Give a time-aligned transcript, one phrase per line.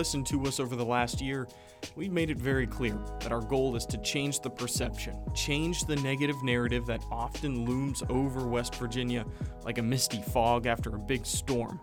[0.00, 1.46] listened to us over the last year,
[1.94, 5.96] we've made it very clear that our goal is to change the perception, change the
[5.96, 9.26] negative narrative that often looms over West Virginia
[9.62, 11.78] like a misty fog after a big storm.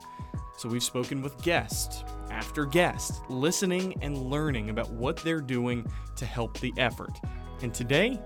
[0.57, 6.25] So we've spoken with guest after guest, listening and learning about what they're doing to
[6.25, 7.19] help the effort.
[7.61, 8.19] And today,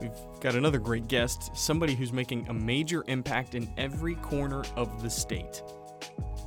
[0.00, 5.02] we've got another great guest, somebody who's making a major impact in every corner of
[5.02, 5.62] the state.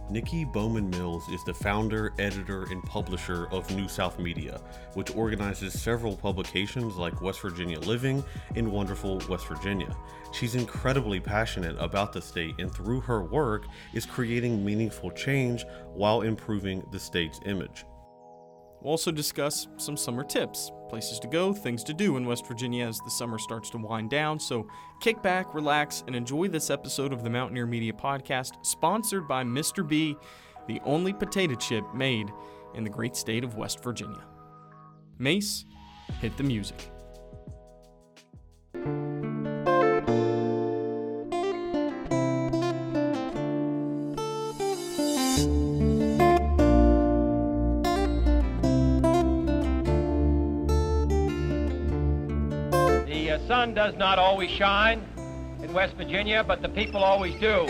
[0.10, 4.60] Nikki Bowman Mills is the founder, editor, and publisher of New South Media,
[4.96, 8.24] which organizes several publications like West Virginia Living
[8.56, 9.96] and Wonderful West Virginia.
[10.32, 15.64] She's incredibly passionate about the state and through her work is creating meaningful change
[15.94, 17.86] while improving the state's image.
[18.82, 22.88] We'll also discuss some summer tips, places to go, things to do in West Virginia
[22.88, 24.40] as the summer starts to wind down.
[24.40, 24.68] So
[25.02, 29.84] kick back, relax, and enjoy this episode of the Mountaineer Media Podcast, sponsored by Mister
[29.84, 30.16] Bee,
[30.68, 32.32] the only potato chip made
[32.76, 34.24] in the great state of West Virginia.
[35.18, 35.66] Mace,
[36.22, 36.90] hit the music.
[53.50, 55.02] Sun does not always shine
[55.64, 57.66] in West Virginia, but the people always do.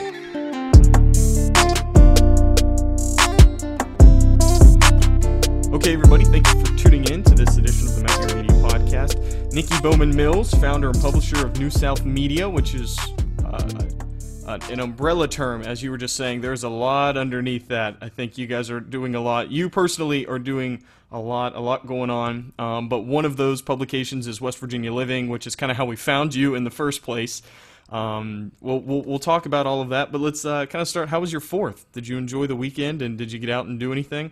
[5.73, 9.53] Okay, everybody, thank you for tuning in to this edition of the Mountaineer Media Podcast.
[9.53, 12.99] Nikki Bowman Mills, founder and publisher of New South Media, which is
[13.45, 13.61] uh,
[14.49, 16.41] uh, an umbrella term, as you were just saying.
[16.41, 17.97] There's a lot underneath that.
[18.01, 19.51] I think you guys are doing a lot.
[19.51, 22.53] You personally are doing a lot, a lot going on.
[22.57, 25.85] Um, but one of those publications is West Virginia Living, which is kind of how
[25.85, 27.43] we found you in the first place.
[27.89, 31.09] Um, we'll, we'll, we'll talk about all of that, but let's uh, kind of start.
[31.09, 31.85] How was your fourth?
[31.91, 34.31] Did you enjoy the weekend and did you get out and do anything?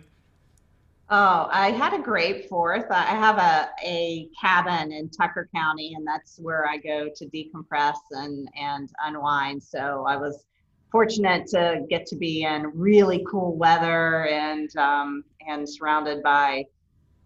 [1.10, 2.84] Oh, I had a great fourth.
[2.90, 7.96] I have a, a cabin in Tucker County, and that's where I go to decompress
[8.10, 9.62] and, and unwind.
[9.62, 10.44] So I was
[10.92, 16.64] fortunate to get to be in really cool weather and um, and surrounded by,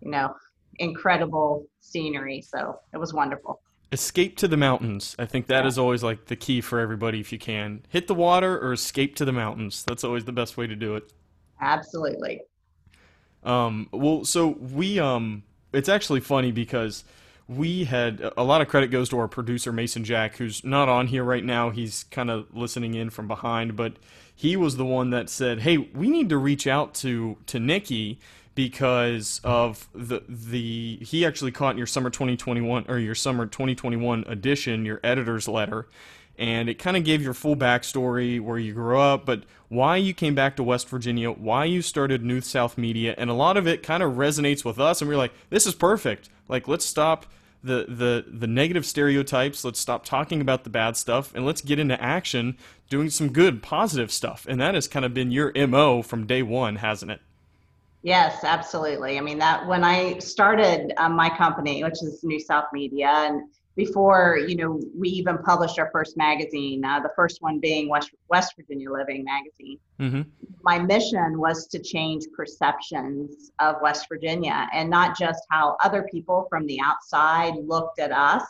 [0.01, 0.33] you know,
[0.79, 2.41] incredible scenery.
[2.41, 3.63] So it was wonderful.
[3.91, 5.17] Escape to the mountains.
[5.19, 5.69] I think that Yeah.
[5.69, 7.85] is always like the key for everybody if you can.
[7.89, 9.85] Hit the water or escape to the mountains.
[9.85, 11.13] That's always the best way to do it.
[11.61, 12.41] Absolutely.
[13.43, 15.43] Um, well, so we um,
[15.73, 17.05] it's actually funny because
[17.49, 21.09] we had a lot of credit goes to our producer Mason Jack, who's not on
[21.09, 21.71] here right now.
[21.71, 23.95] He's kind of listening in from behind, but
[24.35, 28.19] he was the one that said, "Hey, we need to reach out to to Nikki."
[28.55, 34.85] Because of the the he actually caught your summer 2021 or your summer 2021 edition
[34.85, 35.87] your editor's letter,
[36.39, 40.13] and it kind of gave your full backstory where you grew up, but why you
[40.15, 43.67] came back to West Virginia, why you started New South Media, and a lot of
[43.67, 46.29] it kind of resonates with us, and we're like, this is perfect.
[46.49, 47.27] Like, let's stop
[47.65, 49.65] the the the negative stereotypes.
[49.65, 52.57] Let's stop talking about the bad stuff, and let's get into action,
[52.91, 54.47] doing some good, positive stuff.
[54.49, 57.21] And that has kind of been your mo from day one, hasn't it?
[58.03, 59.17] Yes, absolutely.
[59.17, 63.49] I mean, that when I started um, my company, which is New South Media, and
[63.77, 68.11] before you know we even published our first magazine, uh, the first one being West
[68.29, 69.79] West Virginia Living magazine.
[70.01, 70.23] Mm-hmm.
[70.63, 76.47] My mission was to change perceptions of West Virginia, and not just how other people
[76.51, 78.45] from the outside looked at us,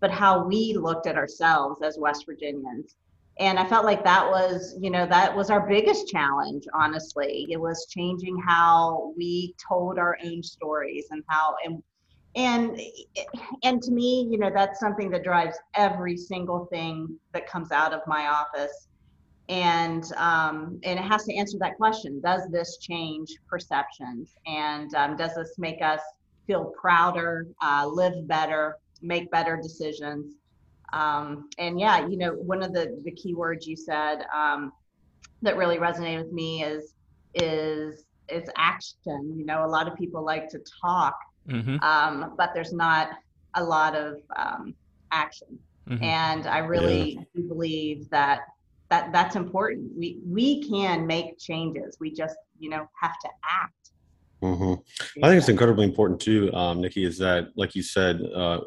[0.00, 2.96] but how we looked at ourselves as West Virginians
[3.38, 7.60] and i felt like that was you know that was our biggest challenge honestly it
[7.60, 11.82] was changing how we told our own stories and how and
[12.36, 12.78] and
[13.64, 17.92] and to me you know that's something that drives every single thing that comes out
[17.92, 18.88] of my office.
[19.48, 24.34] And um, and it has to answer that question does this change perceptions?
[24.46, 26.00] And um, does this make us
[26.46, 30.34] feel prouder uh, live better make better decisions?
[30.92, 34.72] Um, and yeah, you know, one of the the key words you said um,
[35.42, 36.94] that really resonated with me is
[37.34, 39.34] is is action.
[39.36, 41.16] You know, a lot of people like to talk,
[41.48, 41.76] Mm-hmm.
[41.82, 43.10] um, but there's not
[43.54, 44.74] a lot of um,
[45.12, 45.58] action.
[45.88, 46.02] Mhm.
[46.02, 48.40] And I really do believe that
[48.90, 49.92] that that's important.
[49.96, 51.96] We we can make changes.
[52.00, 53.90] We just you know have to act.
[54.42, 54.74] hmm
[55.22, 58.60] I think it's incredibly important too, um, Nikki, is that, like you said, uh,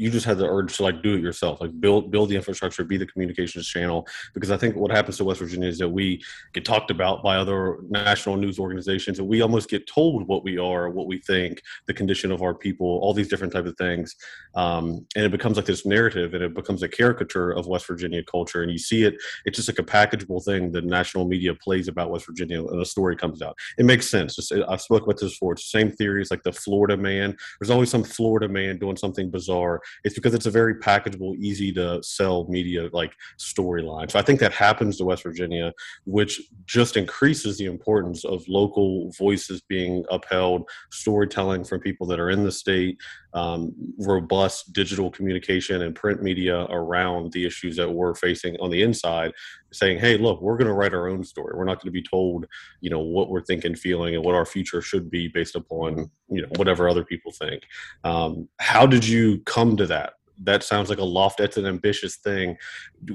[0.00, 2.84] you just had the urge to like do it yourself, like build build the infrastructure,
[2.84, 4.06] be the communications channel.
[4.32, 6.22] Because I think what happens to West Virginia is that we
[6.54, 10.56] get talked about by other national news organizations, and we almost get told what we
[10.56, 14.16] are, what we think, the condition of our people, all these different types of things,
[14.54, 18.22] um, and it becomes like this narrative, and it becomes a caricature of West Virginia
[18.22, 19.16] culture, and you see it.
[19.44, 22.86] It's just like a packageable thing that national media plays about West Virginia, and a
[22.86, 23.58] story comes out.
[23.76, 24.50] It makes sense.
[24.66, 25.52] I've spoken about this before.
[25.52, 27.36] It's the same theories like the Florida man.
[27.60, 29.82] There's always some Florida man doing something bizarre.
[30.04, 34.10] It's because it's a very packageable, easy to sell media like storyline.
[34.10, 35.72] So I think that happens to West Virginia,
[36.04, 42.30] which just increases the importance of local voices being upheld, storytelling from people that are
[42.30, 42.98] in the state,
[43.32, 48.82] um, robust digital communication and print media around the issues that we're facing on the
[48.82, 49.32] inside
[49.72, 51.54] saying hey look we're going to write our own story.
[51.56, 52.46] We're not going to be told
[52.80, 56.42] you know what we're thinking feeling and what our future should be based upon you
[56.42, 57.62] know whatever other people think.
[58.04, 60.14] Um, how did you come to that?
[60.42, 61.38] That sounds like a loft.
[61.38, 62.56] That's an ambitious thing.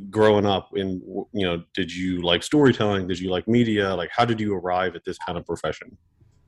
[0.10, 1.02] Growing up in
[1.34, 3.08] you know did you like storytelling?
[3.08, 3.94] Did you like media?
[3.94, 5.98] Like how did you arrive at this kind of profession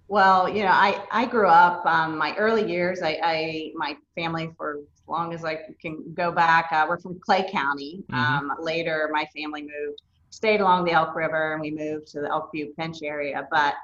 [0.07, 4.51] well, you know, I, I grew up, um, my early years, I, I, my family
[4.57, 8.03] for as long as I can go back, uh, we're from Clay County.
[8.09, 8.49] Mm-hmm.
[8.49, 12.27] Um, later, my family moved, stayed along the Elk River and we moved to the
[12.27, 13.47] Elkview Pinch area.
[13.51, 13.75] But,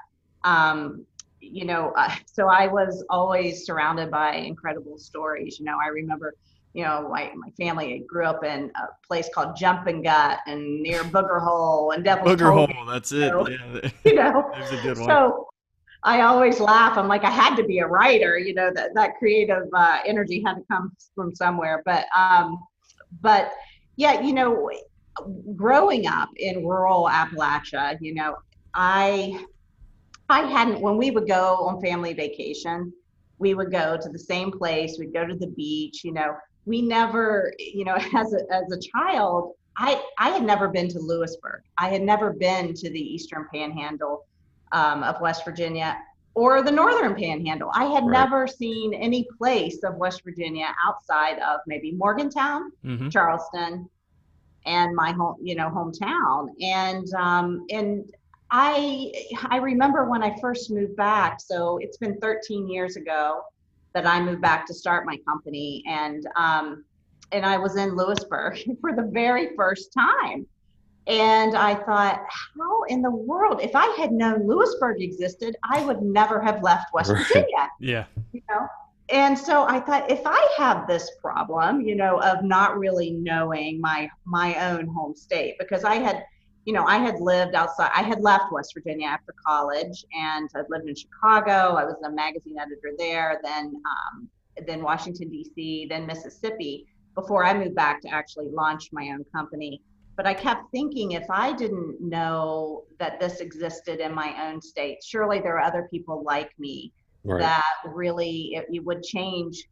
[0.44, 1.04] um,
[1.40, 5.58] you know, uh, so I was always surrounded by incredible stories.
[5.58, 6.34] You know, I remember,
[6.72, 11.02] you know, my, my family grew up in a place called Jumping Gut and near
[11.04, 12.86] Booger Hole and Devil's Booger Hole.
[12.86, 13.30] That's it.
[13.30, 13.90] yeah.
[14.04, 15.08] You know, There's a good one.
[15.08, 15.48] So,
[16.04, 16.98] I always laugh.
[16.98, 20.42] I'm like, I had to be a writer, you know, that, that creative uh, energy
[20.44, 21.82] had to come from somewhere.
[21.86, 22.62] But, um,
[23.22, 23.52] but
[23.96, 24.70] yeah, you know,
[25.56, 28.36] growing up in rural Appalachia, you know,
[28.74, 29.46] I,
[30.28, 32.92] I hadn't, when we would go on family vacation,
[33.38, 36.34] we would go to the same place, we'd go to the beach, you know,
[36.66, 40.98] we never, you know, as a, as a child, I, I had never been to
[40.98, 41.62] Lewisburg.
[41.78, 44.26] I had never been to the Eastern Panhandle
[44.74, 45.96] um, of West Virginia
[46.34, 47.70] or the Northern Panhandle.
[47.72, 48.10] I had right.
[48.10, 53.08] never seen any place of West Virginia outside of maybe Morgantown, mm-hmm.
[53.08, 53.88] Charleston,
[54.66, 56.48] and my home, you know, hometown.
[56.60, 58.10] And um, and
[58.50, 59.12] I
[59.46, 61.40] I remember when I first moved back.
[61.40, 63.42] So it's been 13 years ago
[63.94, 66.84] that I moved back to start my company, and um,
[67.30, 70.46] and I was in Lewisburg for the very first time.
[71.06, 76.00] And I thought, how in the world, if I had known Lewisburg existed, I would
[76.00, 77.26] never have left West right.
[77.26, 77.70] Virginia.
[77.78, 78.04] Yeah.
[78.32, 78.66] You know?
[79.10, 83.78] And so I thought, if I have this problem, you know, of not really knowing
[83.80, 86.24] my my own home state, because I had,
[86.64, 90.70] you know, I had lived outside, I had left West Virginia after college, and I'd
[90.70, 91.74] lived in Chicago.
[91.76, 94.30] I was a magazine editor there, then um,
[94.66, 99.82] then Washington D.C., then Mississippi, before I moved back to actually launch my own company
[100.16, 105.02] but I kept thinking if I didn't know that this existed in my own state,
[105.02, 106.92] surely there are other people like me
[107.24, 107.40] right.
[107.40, 109.68] that really it, it, would change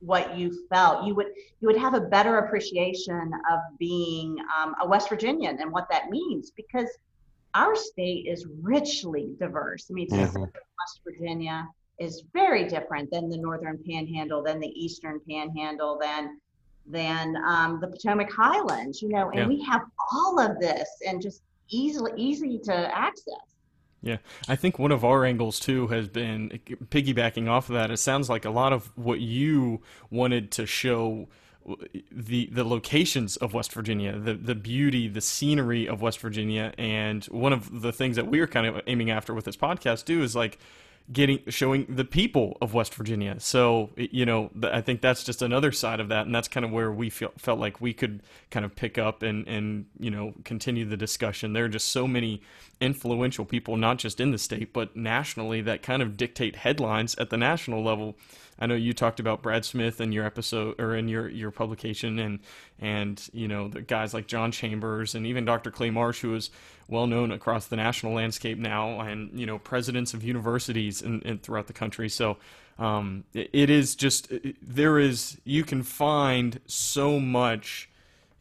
[0.00, 1.06] what you felt.
[1.06, 1.28] You would
[1.60, 6.10] you would have a better appreciation of being um, a West Virginian and what that
[6.10, 6.88] means because
[7.54, 9.86] our state is richly diverse.
[9.90, 10.40] I mean, mm-hmm.
[10.40, 11.68] West Virginia
[12.00, 16.40] is very different than the Northern Panhandle, than the Eastern Panhandle, than
[16.86, 19.46] than um, the Potomac Highlands, you know, and yeah.
[19.46, 19.82] we have
[20.12, 23.34] all of this and just easily easy to access.
[24.02, 26.60] Yeah, I think one of our angles too has been
[26.90, 27.90] piggybacking off of that.
[27.90, 31.28] It sounds like a lot of what you wanted to show
[32.12, 37.24] the the locations of West Virginia, the the beauty, the scenery of West Virginia, and
[37.26, 40.36] one of the things that we're kind of aiming after with this podcast too is
[40.36, 40.58] like
[41.12, 43.36] getting showing the people of West Virginia.
[43.38, 46.72] So you know, I think that's just another side of that, and that's kind of
[46.72, 50.34] where we feel, felt like we could kind of pick up and and you know
[50.44, 51.52] continue the discussion.
[51.52, 52.42] There are just so many
[52.80, 57.30] influential people, not just in the state but nationally, that kind of dictate headlines at
[57.30, 58.16] the national level.
[58.58, 62.18] I know you talked about Brad Smith in your episode or in your, your publication,
[62.18, 62.38] and
[62.78, 65.70] and you know the guys like John Chambers and even Dr.
[65.70, 66.50] Clay Marsh, who is
[66.88, 71.66] well known across the national landscape now, and you know presidents of universities and throughout
[71.66, 72.08] the country.
[72.08, 72.36] So
[72.78, 77.88] um, it, it is just there is you can find so much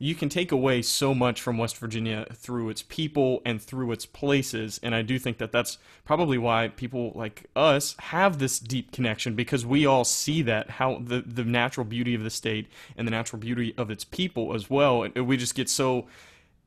[0.04, 4.06] you can take away so much from West Virginia through its people and through its
[4.06, 4.78] places.
[4.84, 9.34] And I do think that that's probably why people like us have this deep connection
[9.34, 13.12] because we all see that how the, the natural beauty of the state and the
[13.12, 15.04] natural beauty of its people as well.
[15.04, 16.06] And we just get so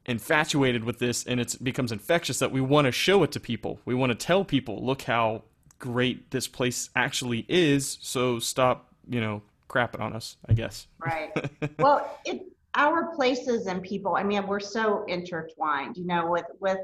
[0.07, 3.81] infatuated with this and it becomes infectious that we want to show it to people.
[3.85, 5.43] We want to tell people, look how
[5.79, 7.99] great this place actually is.
[8.01, 10.87] So stop, you know, crapping on us, I guess.
[10.99, 11.33] Right.
[11.79, 12.43] well, it
[12.77, 14.17] our places and people.
[14.17, 15.97] I mean, we're so intertwined.
[15.97, 16.79] You know, with with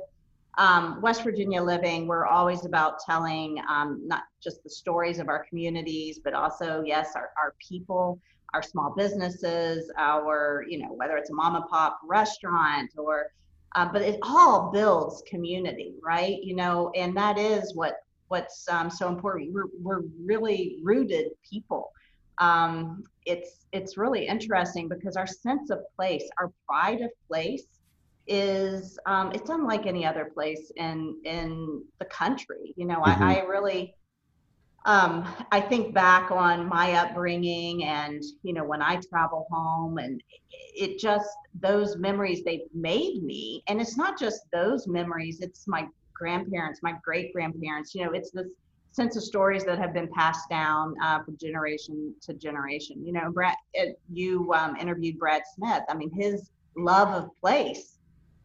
[0.58, 5.44] um, West Virginia Living, we're always about telling um, not just the stories of our
[5.48, 8.20] communities, but also, yes, our, our people,
[8.54, 13.32] our small businesses, our, you know, whether it's a mom and pop restaurant or,
[13.74, 16.42] uh, but it all builds community, right?
[16.42, 17.96] You know, and that is what
[18.28, 19.52] what's um, so important.
[19.52, 21.92] We're, we're really rooted people.
[22.38, 27.64] Um, it's it's really interesting because our sense of place, our pride of place,
[28.26, 32.72] is um, it's unlike any other place in in the country.
[32.76, 33.22] You know, mm-hmm.
[33.22, 33.94] I, I, really
[34.84, 40.20] um, I think back on my upbringing and you know when I travel home and
[40.74, 41.28] it just
[41.60, 43.62] those memories they've made me.
[43.68, 48.30] And it's not just those memories it's my grandparents my great grandparents you know it's
[48.30, 48.46] this
[48.92, 53.04] sense of stories that have been passed down uh, from generation to generation.
[53.04, 53.56] You know Brad
[54.12, 55.82] you um, interviewed Brad Smith.
[55.88, 57.98] I mean his love of place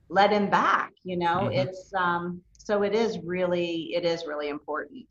[0.09, 1.49] let him back you know?
[1.49, 1.59] Mm-hmm.
[1.59, 5.05] it's um so it is really it is really important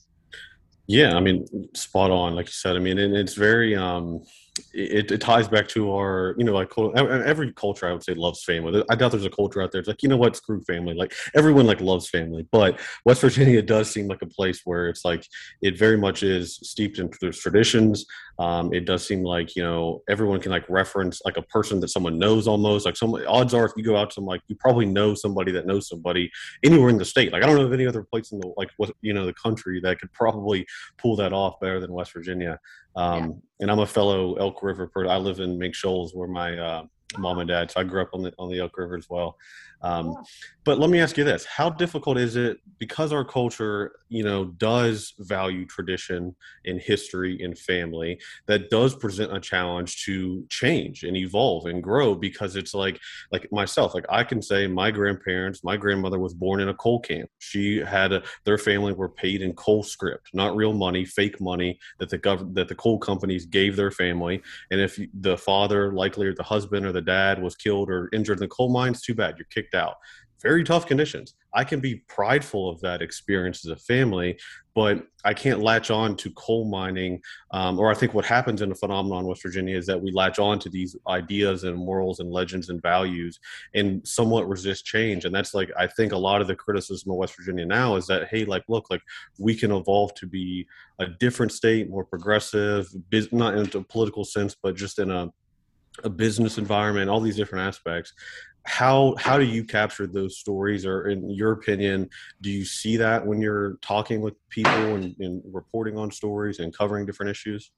[0.86, 4.22] yeah i mean spot on like you said i mean and it's very um
[4.72, 8.44] it, it ties back to our, you know, like every culture I would say loves
[8.44, 8.82] family.
[8.90, 9.80] I doubt there's a culture out there.
[9.80, 10.94] It's like, you know what, screw family.
[10.94, 15.04] Like everyone like loves family, but West Virginia does seem like a place where it's
[15.04, 15.26] like
[15.62, 18.06] it very much is steeped in those traditions.
[18.38, 21.88] Um, it does seem like you know everyone can like reference like a person that
[21.88, 22.84] someone knows almost.
[22.84, 25.52] Like some odds are if you go out to some like you probably know somebody
[25.52, 26.30] that knows somebody
[26.62, 27.32] anywhere in the state.
[27.32, 29.34] Like I don't know of any other place in the like what you know the
[29.34, 30.66] country that could probably
[30.98, 32.58] pull that off better than West Virginia.
[32.96, 33.28] Um, yeah.
[33.60, 35.10] And I'm a fellow Elk River person.
[35.10, 36.82] I live in Mink Shoals, where my uh,
[37.18, 37.70] mom and dad.
[37.70, 39.36] So I grew up on the on the Elk River as well.
[39.82, 40.16] Um,
[40.64, 44.46] but let me ask you this: How difficult is it because our culture, you know,
[44.46, 46.34] does value tradition
[46.64, 48.18] and history and family?
[48.46, 52.98] That does present a challenge to change and evolve and grow because it's like,
[53.30, 57.00] like myself, like I can say my grandparents, my grandmother was born in a coal
[57.00, 57.30] camp.
[57.38, 61.78] She had a, their family were paid in coal scrip, not real money, fake money
[61.98, 64.42] that the government that the coal companies gave their family.
[64.70, 68.38] And if the father, likely or the husband or the dad, was killed or injured
[68.38, 69.96] in the coal mines, too bad, you're kicked out.
[70.42, 71.34] Very tough conditions.
[71.54, 74.38] I can be prideful of that experience as a family,
[74.74, 77.22] but I can't latch on to coal mining.
[77.52, 80.12] Um, or I think what happens in the phenomenon in West Virginia is that we
[80.12, 83.40] latch on to these ideas and morals and legends and values
[83.74, 85.24] and somewhat resist change.
[85.24, 88.06] And that's like, I think a lot of the criticism of West Virginia now is
[88.08, 89.02] that, hey, like, look, like
[89.38, 90.66] we can evolve to be
[90.98, 92.86] a different state, more progressive,
[93.32, 95.32] not in a political sense, but just in a
[96.04, 98.12] a business environment, all these different aspects.
[98.66, 100.84] How how do you capture those stories?
[100.84, 102.08] Or in your opinion
[102.40, 106.76] do you see that when you're talking with people and, and reporting on stories and
[106.76, 107.70] covering different issues?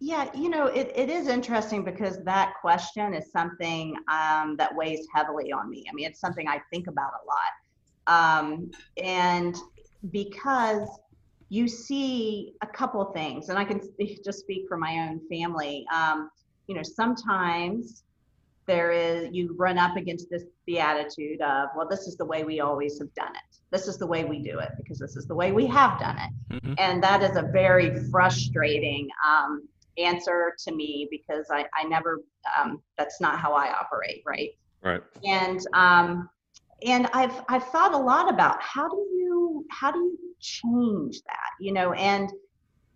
[0.00, 5.06] Yeah you know it, it is interesting because that question is something um, that weighs
[5.14, 5.84] heavily on me.
[5.88, 7.52] I mean it's something i think about a lot.
[8.06, 9.56] Um, and
[10.10, 10.88] because
[11.48, 13.80] you see a couple things and i can
[14.24, 16.28] just speak for my own family um,
[16.66, 18.02] you know sometimes
[18.66, 22.44] there is you run up against this the attitude of well this is the way
[22.44, 23.58] we always have done it.
[23.70, 26.18] This is the way we do it because this is the way we have done
[26.18, 26.30] it.
[26.54, 26.74] Mm-hmm.
[26.78, 29.66] and that is a very frustrating um,
[29.98, 32.22] answer to me because i, I never
[32.58, 34.50] um, that's not how i operate right?
[34.82, 35.02] Right.
[35.24, 36.28] And um,
[36.86, 41.44] and i've i've thought a lot about how do you how do you change that
[41.60, 41.92] you know?
[41.92, 42.30] And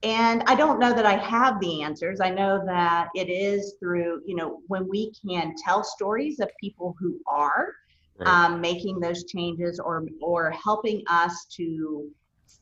[0.05, 4.21] and i don't know that i have the answers i know that it is through
[4.25, 7.75] you know when we can tell stories of people who are
[8.19, 8.29] right.
[8.29, 12.09] um, making those changes or or helping us to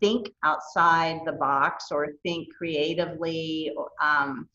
[0.01, 3.71] think outside the box or think creatively
[4.03, 4.49] um,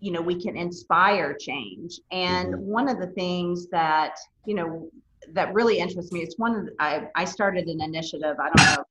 [0.00, 2.62] you know we can inspire change and mm-hmm.
[2.62, 4.88] one of the things that you know
[5.34, 8.76] that really interests me it's one of the, I, I started an initiative i don't
[8.76, 8.84] know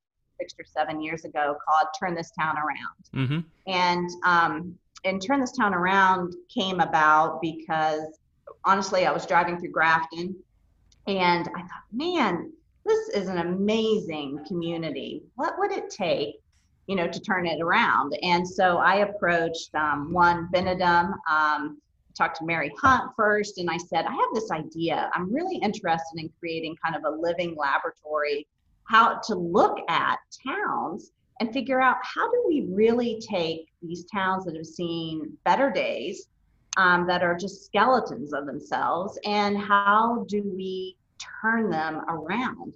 [0.48, 3.28] six or seven years ago called Turn This Town Around.
[3.28, 3.70] Mm-hmm.
[3.70, 8.18] And um, and Turn This Town Around came about because
[8.64, 10.36] honestly, I was driving through Grafton
[11.06, 12.52] and I thought, man,
[12.84, 15.22] this is an amazing community.
[15.34, 16.40] What would it take,
[16.86, 18.16] you know, to turn it around?
[18.22, 21.80] And so I approached um, one Benedum, um,
[22.16, 25.10] talked to Mary Hunt first, and I said, I have this idea.
[25.14, 28.46] I'm really interested in creating kind of a living laboratory
[28.84, 34.44] how to look at towns and figure out how do we really take these towns
[34.44, 36.28] that have seen better days
[36.76, 40.96] um, that are just skeletons of themselves and how do we
[41.40, 42.74] turn them around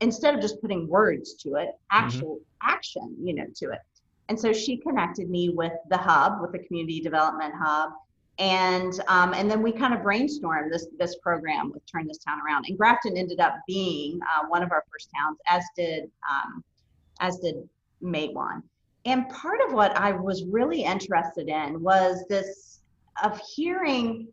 [0.00, 2.04] instead of just putting words to it mm-hmm.
[2.04, 2.68] actual mm-hmm.
[2.70, 3.80] action you know to it
[4.28, 7.90] And so she connected me with the hub, with the community development hub.
[8.38, 12.38] And um, and then we kind of brainstormed this this program with Turn This Town
[12.46, 12.66] Around.
[12.68, 16.62] And Grafton ended up being uh, one of our first towns, as did um,
[17.20, 17.56] as did
[18.02, 18.62] Matewan.
[19.06, 22.80] And part of what I was really interested in was this
[23.22, 24.28] of hearing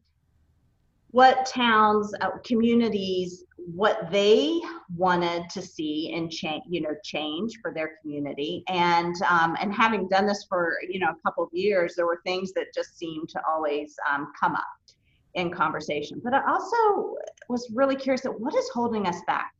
[1.11, 4.61] what towns, uh, communities, what they
[4.95, 8.63] wanted to see and change, you know, change for their community.
[8.67, 12.21] And um, and having done this for you know a couple of years, there were
[12.25, 14.63] things that just seemed to always um, come up
[15.35, 16.21] in conversation.
[16.23, 17.15] But I also
[17.49, 19.53] was really curious at what is holding us back.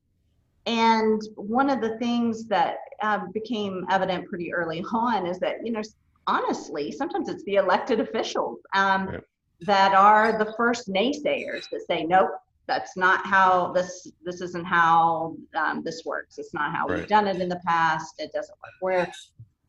[0.66, 5.72] And one of the things that uh, became evident pretty early on is that you
[5.72, 5.82] know
[6.28, 8.60] honestly sometimes it's the elected officials.
[8.74, 9.24] Um, right
[9.66, 12.32] that are the first naysayers that say, nope,
[12.68, 16.38] that's not how this this isn't how um, this works.
[16.38, 17.00] It's not how right.
[17.00, 18.16] we've done it in the past.
[18.20, 18.74] It doesn't work.
[18.80, 19.12] Where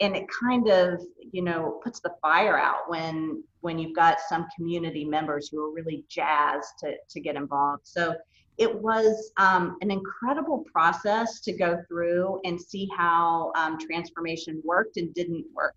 [0.01, 1.01] and it kind of
[1.33, 5.73] you know puts the fire out when when you've got some community members who are
[5.73, 7.87] really jazzed to to get involved.
[7.87, 8.15] So
[8.57, 14.97] it was um, an incredible process to go through and see how um, transformation worked
[14.97, 15.75] and didn't work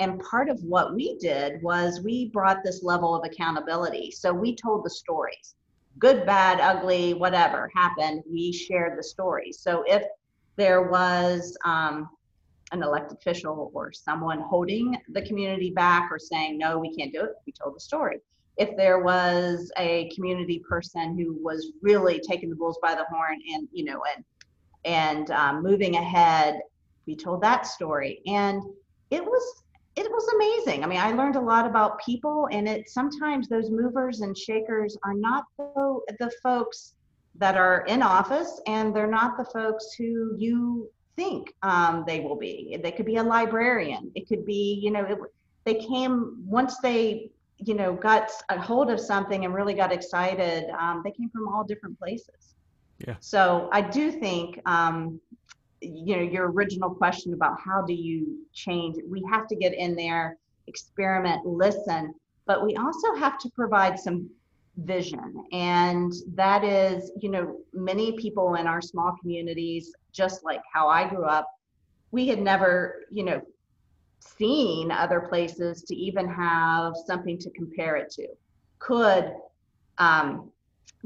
[0.00, 4.10] and part of what we did was we brought this level of accountability.
[4.10, 5.54] So we told the stories
[5.98, 9.52] good, bad, ugly, whatever happened, we shared the story.
[9.52, 10.04] So if
[10.56, 12.08] there was um,
[12.72, 17.22] an elected official or someone holding the community back or saying, no, we can't do
[17.22, 18.18] it, we told the story.
[18.56, 23.38] If there was a community person who was really taking the bulls by the horn
[23.52, 24.24] and, you know, and,
[24.84, 26.60] and um, moving ahead,
[27.06, 28.20] we told that story.
[28.26, 28.62] And
[29.10, 29.63] it was
[29.96, 30.82] it was amazing.
[30.82, 34.96] I mean, I learned a lot about people, and it sometimes those movers and shakers
[35.04, 36.94] are not the, the folks
[37.36, 42.36] that are in office, and they're not the folks who you think um, they will
[42.36, 42.78] be.
[42.82, 44.10] They could be a librarian.
[44.14, 45.18] It could be, you know, it,
[45.64, 50.68] they came once they, you know, got a hold of something and really got excited.
[50.78, 52.54] Um, they came from all different places.
[53.06, 53.14] Yeah.
[53.20, 55.20] So I do think um,
[55.84, 59.94] you know your original question about how do you change we have to get in
[59.94, 60.36] there
[60.66, 62.14] experiment listen
[62.46, 64.28] but we also have to provide some
[64.78, 65.44] vision.
[65.52, 71.08] And that is you know many people in our small communities just like how i
[71.08, 71.48] grew up
[72.10, 73.40] we had never you know
[74.20, 78.26] seen other places to even have something to compare it to.
[78.78, 79.32] Could
[79.98, 80.50] um,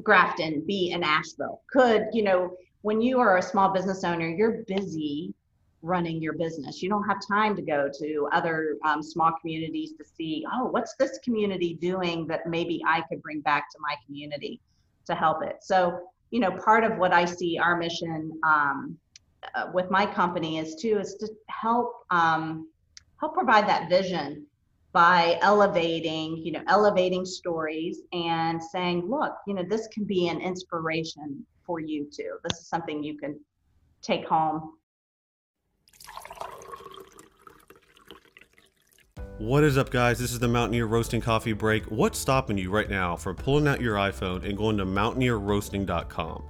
[0.03, 2.51] grafton be in asheville could you know
[2.83, 5.35] when you are a small business owner, you're busy
[5.83, 6.83] running your business.
[6.83, 10.95] You don't have time to go to other um, small communities to see, oh, what's
[10.99, 14.61] this community doing that maybe I could bring back to my community
[15.07, 15.59] to help it.
[15.61, 18.97] So, you know, part of what I see our mission um,
[19.55, 22.69] uh, with my company is too is to help um,
[23.21, 24.47] help provide that vision
[24.93, 30.41] by elevating, you know, elevating stories and saying, look, you know, this can be an
[30.41, 32.37] inspiration for you too.
[32.49, 33.39] This is something you can
[34.03, 34.73] take home.
[39.39, 40.19] What is up, guys?
[40.19, 41.85] This is the Mountaineer Roasting Coffee Break.
[41.85, 46.45] What's stopping you right now from pulling out your iPhone and going to mountaineerroasting.com?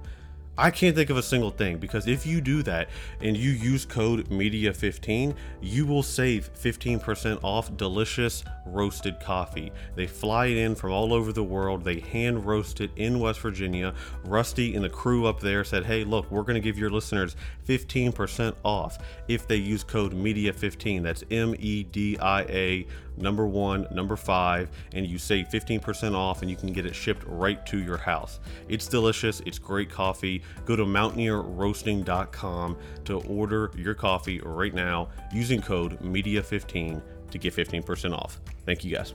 [0.59, 2.89] I can't think of a single thing because if you do that
[3.21, 9.71] and you use code MEDIA15, you will save 15% off delicious roasted coffee.
[9.95, 11.85] They fly it in from all over the world.
[11.85, 13.93] They hand roast it in West Virginia.
[14.25, 17.37] Rusty and the crew up there said, hey, look, we're going to give your listeners
[17.65, 18.97] 15% off
[19.29, 21.03] if they use code MEDIA15.
[21.03, 22.87] That's M E D I A
[23.19, 27.23] number one, number five, and you save 15% off and you can get it shipped
[27.27, 28.39] right to your house.
[28.67, 30.41] It's delicious, it's great coffee.
[30.65, 38.13] Go to mountaineerroasting.com to order your coffee right now using code MEDIA15 to get 15%
[38.13, 38.39] off.
[38.65, 39.13] Thank you guys.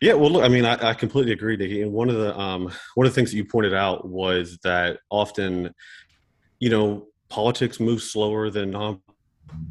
[0.00, 1.82] Yeah, well, look, I mean, I, I completely agree.
[1.82, 5.00] And one of the um, one of the things that you pointed out was that
[5.10, 5.74] often,
[6.60, 9.00] you know, politics moves slower than non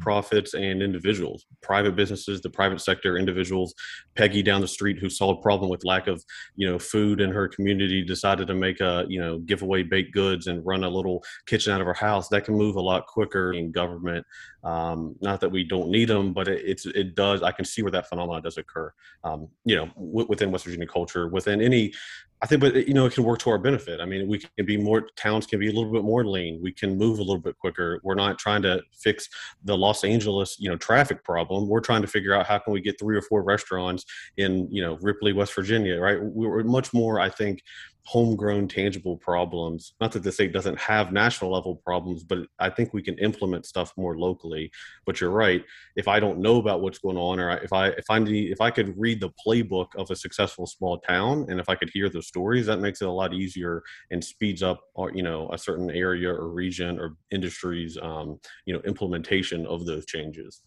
[0.00, 3.74] profits and individuals, private businesses, the private sector, individuals.
[4.14, 6.24] Peggy down the street who saw a problem with lack of,
[6.56, 10.12] you know, food in her community decided to make a, you know, give away baked
[10.12, 12.28] goods and run a little kitchen out of her house.
[12.28, 14.26] That can move a lot quicker in government.
[14.64, 17.42] Um, not that we don't need them, but it, it's it does.
[17.42, 18.92] I can see where that phenomenon does occur.
[19.22, 21.92] Um, you know, w- within West Virginia culture, within any
[22.40, 24.00] I think, but you know, it can work to our benefit.
[24.00, 26.60] I mean, we can be more towns can be a little bit more lean.
[26.62, 28.00] We can move a little bit quicker.
[28.04, 29.28] We're not trying to fix
[29.64, 31.68] the Los Angeles, you know, traffic problem.
[31.68, 34.04] We're trying to figure out how can we get three or four restaurants
[34.36, 36.18] in, you know, Ripley, West Virginia, right?
[36.22, 37.60] We're much more, I think,
[38.08, 39.92] homegrown tangible problems.
[40.00, 43.66] Not that the state doesn't have national level problems but i think we can implement
[43.66, 44.70] stuff more locally.
[45.04, 45.62] But you're right
[45.96, 48.60] if i don't know about what's going on or if i if i need if
[48.60, 52.08] i could read the playbook of a successful small town and if i could hear
[52.08, 55.58] the stories that makes it a lot easier and speeds up uh, you know a
[55.58, 60.62] certain area or region or industries um, you know implementation of those changes.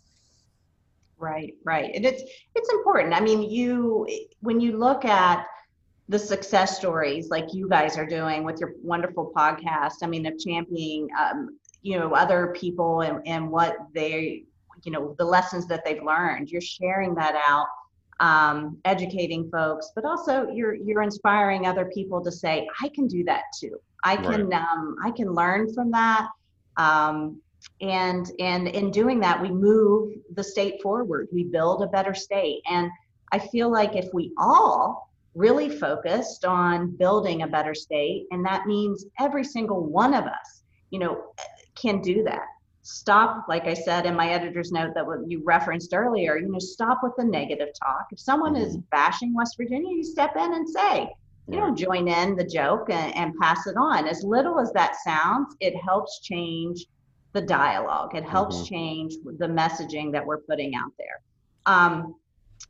[1.18, 1.92] Right right.
[1.94, 2.24] And it's
[2.56, 3.14] it's important.
[3.14, 4.08] I mean you
[4.40, 5.46] when you look at
[6.12, 10.04] the success stories like you guys are doing with your wonderful podcast.
[10.04, 14.44] I mean, of championing, um, you know, other people and, and what they,
[14.84, 16.50] you know, the lessons that they've learned.
[16.50, 17.68] You're sharing that out,
[18.20, 23.24] um, educating folks, but also you're you're inspiring other people to say, I can do
[23.24, 23.80] that too.
[24.04, 24.62] I can right.
[24.62, 26.28] um, I can learn from that.
[26.76, 27.40] Um,
[27.80, 31.30] and and in doing that, we move the state forward.
[31.32, 32.64] We build a better state.
[32.70, 32.92] And
[33.32, 38.66] I feel like if we all really focused on building a better state and that
[38.66, 41.24] means every single one of us you know
[41.76, 42.46] can do that.
[42.84, 46.60] Stop like i said in my editor's note that what you referenced earlier you know
[46.60, 48.08] stop with the negative talk.
[48.12, 48.66] If someone mm-hmm.
[48.66, 51.10] is bashing west virginia you step in and say
[51.48, 54.08] you don't join in the joke and, and, pass it on.
[54.08, 56.86] As little as that sounds it helps change
[57.34, 58.16] the dialogue.
[58.16, 58.74] It helps mm-hmm.
[58.74, 61.22] change the messaging that we're putting out there.
[61.66, 62.16] Um,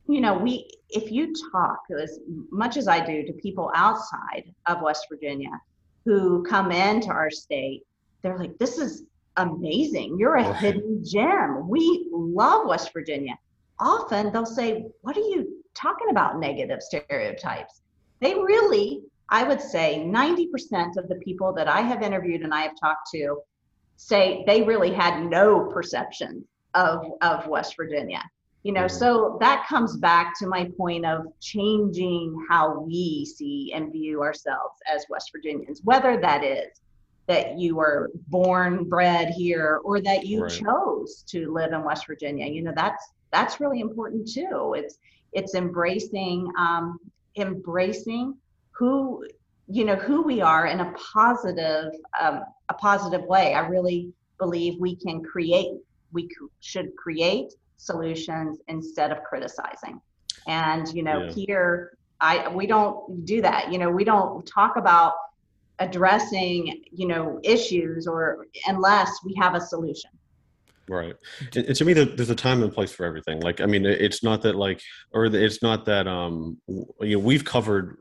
[0.08, 2.18] you know, we if you talk as
[2.50, 5.60] much as I do to people outside of West Virginia
[6.04, 7.84] who come into our state,
[8.22, 9.04] they're like, "This is
[9.36, 10.16] amazing!
[10.18, 11.68] You're a hidden gem.
[11.68, 13.38] We love West Virginia."
[13.78, 16.38] Often they'll say, "What are you talking about?
[16.38, 17.82] Negative stereotypes?"
[18.20, 22.62] They really, I would say, 90% of the people that I have interviewed and I
[22.62, 23.42] have talked to
[23.96, 28.22] say they really had no perception of of West Virginia
[28.62, 28.96] you know mm-hmm.
[28.96, 34.78] so that comes back to my point of changing how we see and view ourselves
[34.92, 36.80] as west virginians whether that is
[37.26, 40.50] that you were born bred here or that you right.
[40.50, 44.98] chose to live in west virginia you know that's that's really important too it's
[45.32, 46.98] it's embracing um,
[47.36, 48.36] embracing
[48.70, 49.24] who
[49.68, 54.78] you know who we are in a positive um, a positive way i really believe
[54.78, 55.72] we can create
[56.12, 56.28] we
[56.60, 60.00] should create solutions instead of criticizing.
[60.46, 61.32] And you know, yeah.
[61.32, 63.72] here I we don't do that.
[63.72, 65.14] You know, we don't talk about
[65.78, 70.10] addressing you know issues or unless we have a solution
[70.88, 71.14] right
[71.56, 74.22] and, and to me there's a time and place for everything like i mean it's
[74.22, 74.80] not that like
[75.12, 76.58] or it's not that um
[77.00, 77.96] you know we've covered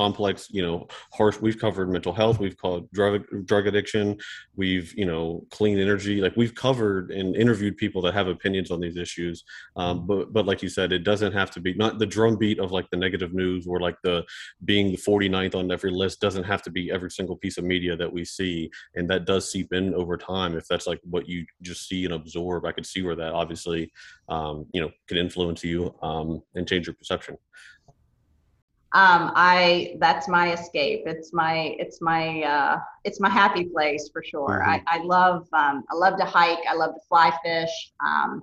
[0.00, 4.16] complex you know harsh we've covered mental health we've called drug drug addiction
[4.56, 8.80] we've you know clean energy like we've covered and interviewed people that have opinions on
[8.80, 9.44] these issues.
[9.76, 12.72] Um, but but like you said it doesn't have to be not the drumbeat of
[12.72, 14.24] like the negative news or like the
[14.64, 17.96] being the 49th on every list doesn't have to be every single piece of media
[17.96, 18.70] that we see.
[18.94, 22.14] And that does seep in over time if that's like what you just see and
[22.14, 22.64] absorb.
[22.64, 23.92] I could see where that obviously
[24.28, 27.36] um, you know can influence you um, and change your perception
[28.94, 31.02] um, I that's my escape.
[31.04, 34.62] It's my it's my uh, it's my happy place for sure.
[34.62, 34.70] Mm-hmm.
[34.70, 36.60] I, I love um, I love to hike.
[36.70, 37.92] I love to fly fish.
[38.06, 38.42] Um,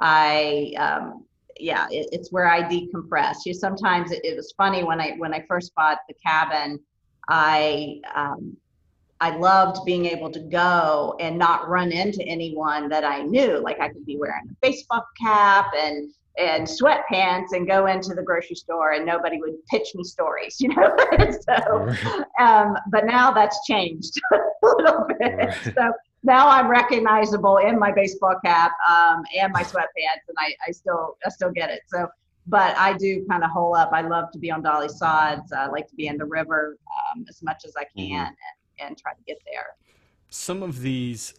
[0.00, 1.26] I um,
[1.60, 3.44] yeah, it, it's where I decompress.
[3.44, 6.80] You sometimes it, it, was funny when I when I first bought the cabin.
[7.28, 8.56] I um,
[9.20, 13.58] I loved being able to go and not run into anyone that I knew.
[13.58, 18.22] Like I could be wearing a baseball cap and and sweatpants and go into the
[18.22, 20.96] grocery store and nobody would pitch me stories, you know.
[21.48, 21.88] so,
[22.42, 25.34] um, but now that's changed a little bit.
[25.36, 25.74] Right.
[25.74, 25.92] So
[26.22, 31.16] now I'm recognizable in my baseball cap um, and my sweatpants, and I, I still
[31.26, 31.80] I still get it.
[31.86, 32.08] So,
[32.46, 33.90] but I do kind of hole up.
[33.92, 35.52] I love to be on Dolly Sods.
[35.52, 36.76] I like to be in the river
[37.14, 38.14] um, as much as I can mm-hmm.
[38.80, 39.76] and, and try to get there.
[40.28, 41.34] Some of these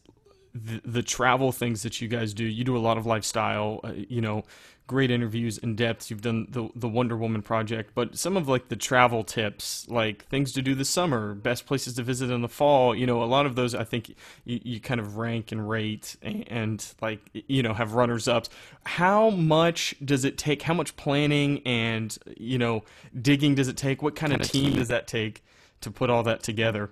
[0.53, 2.43] the, the, travel things that you guys do.
[2.43, 4.43] You do a lot of lifestyle, uh, you know,
[4.87, 6.09] great interviews in depth.
[6.09, 10.25] You've done the the Wonder Woman project, but some of like the travel tips, like
[10.25, 12.95] things to do this summer, best places to visit in the fall.
[12.95, 14.09] You know, a lot of those I think
[14.45, 18.49] you, you kind of rank and rate and, and like you know have runners ups.
[18.85, 20.61] How much does it take?
[20.63, 22.83] How much planning and you know
[23.19, 24.01] digging does it take?
[24.01, 25.43] What kind, kind of team, team does that take
[25.81, 26.89] to put all that together?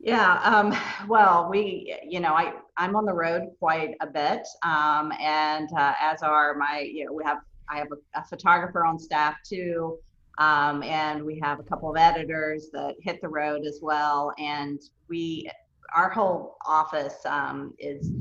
[0.00, 0.76] Yeah, um,
[1.08, 5.94] well, we, you know, I, I'm on the road quite a bit, um, and uh,
[6.00, 7.38] as are my, you know, we have,
[7.68, 9.98] I have a, a photographer on staff too,
[10.38, 14.80] um, and we have a couple of editors that hit the road as well, and
[15.08, 15.50] we,
[15.94, 18.12] our whole office um, is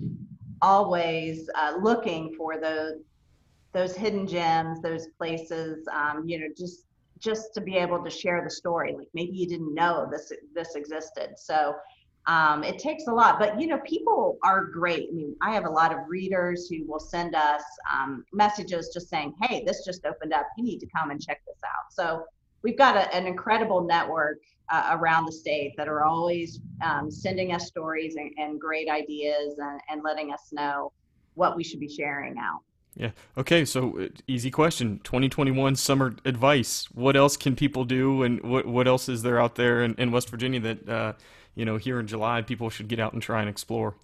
[0.63, 2.95] always uh, looking for those,
[3.73, 6.83] those hidden gems, those places, um, you know, just
[7.19, 8.93] just to be able to share the story.
[8.95, 11.31] Like maybe you didn't know this this existed.
[11.37, 11.73] So
[12.27, 15.07] um, it takes a lot, but you know, people are great.
[15.09, 19.09] I mean, I have a lot of readers who will send us um, messages just
[19.09, 20.45] saying, "Hey, this just opened up.
[20.57, 22.25] You need to come and check this out." So
[22.63, 27.53] we've got a, an incredible network uh, around the state that are always um, sending
[27.53, 30.91] us stories and, and great ideas and, and letting us know
[31.35, 32.59] what we should be sharing out.
[32.97, 33.11] Yeah.
[33.37, 33.63] Okay.
[33.63, 34.99] So uh, easy question.
[35.05, 36.89] 2021 summer advice.
[36.93, 40.11] What else can people do, and what what else is there out there in, in
[40.11, 41.13] West Virginia that uh,
[41.57, 43.95] you know here in July people should get out and try and explore?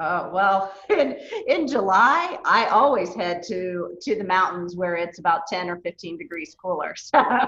[0.00, 5.46] Uh, well, in, in July, I always head to to the mountains where it's about
[5.46, 6.94] 10 or 15 degrees cooler.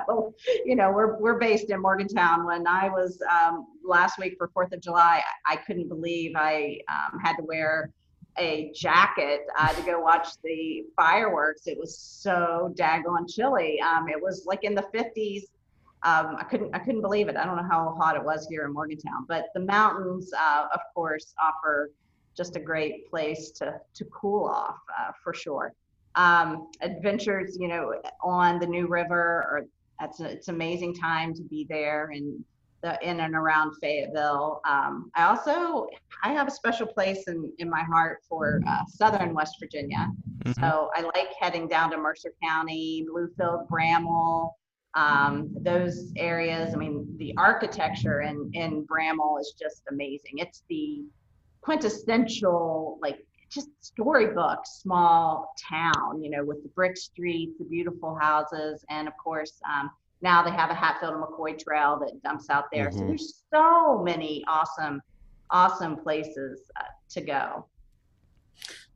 [0.07, 2.47] So, you know, we're we're based in Morgantown.
[2.47, 7.19] When I was um, last week for Fourth of July, I couldn't believe I um,
[7.21, 7.91] had to wear
[8.39, 11.67] a jacket uh, to go watch the fireworks.
[11.67, 13.81] It was so daggone chilly.
[13.81, 15.43] Um, it was like in the 50s.
[16.05, 17.37] Um, I couldn't I couldn't believe it.
[17.37, 20.81] I don't know how hot it was here in Morgantown, but the mountains, uh, of
[20.95, 21.91] course, offer
[22.37, 25.73] just a great place to to cool off uh, for sure.
[26.15, 29.67] Um, adventures, you know, on the New River, or
[30.01, 32.45] that's a, it's amazing time to be there and
[32.83, 34.61] the in and around Fayetteville.
[34.65, 35.87] Um, I also
[36.25, 40.09] I have a special place in in my heart for uh, Southern West Virginia.
[40.45, 40.61] Mm-hmm.
[40.61, 44.57] So I like heading down to Mercer County, Bluefield, Bramwell.
[44.95, 50.39] Um, those areas, I mean, the architecture in, in Bramwell is just amazing.
[50.39, 51.05] It's the
[51.63, 58.85] quintessential, like, just storybook small town, you know, with the brick streets, the beautiful houses,
[58.89, 59.91] and of course, um,
[60.23, 62.89] now they have a Hatfield and McCoy Trail that dumps out there.
[62.89, 62.99] Mm-hmm.
[62.99, 65.03] So there's so many awesome,
[65.51, 67.67] awesome places uh, to go.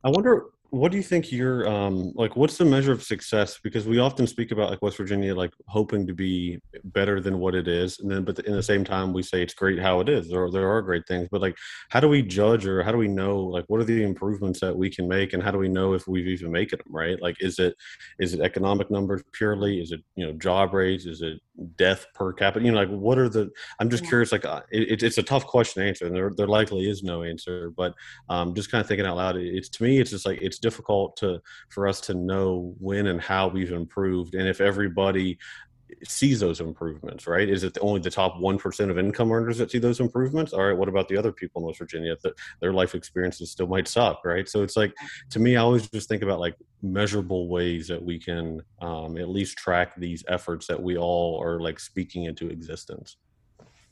[0.03, 3.59] I wonder what do you think you're um like what's the measure of success?
[3.63, 7.55] Because we often speak about like west virginia like hoping to be better than what
[7.55, 10.09] it is and then but in the same time we say it's great how it
[10.09, 10.29] is.
[10.29, 11.55] There, there are great things but like
[11.89, 14.75] how do we judge or how do we know like what are the improvements that
[14.75, 17.21] we can make and how do we know if we've even made them right?
[17.21, 17.75] Like is it
[18.19, 19.81] is it economic numbers purely?
[19.81, 21.05] Is it you know job rates?
[21.05, 21.39] Is it
[21.77, 22.65] death per capita?
[22.65, 23.49] You know like what are the
[23.79, 24.09] i'm just yeah.
[24.09, 27.03] curious like uh, it, it's a tough question to answer and there, there likely is
[27.03, 27.93] no answer but
[28.29, 31.15] um just kind of thinking out loud it's to me it's just like it's difficult
[31.17, 35.37] to for us to know when and how we've improved and if everybody
[36.03, 37.49] sees those improvements, right?
[37.49, 40.53] Is it only the top 1% of income earners that see those improvements?
[40.53, 43.67] All right, what about the other people in West Virginia that their life experiences still
[43.67, 44.47] might suck, right?
[44.47, 44.93] So it's like,
[45.31, 49.29] to me, I always just think about like measurable ways that we can um, at
[49.29, 53.17] least track these efforts that we all are like speaking into existence.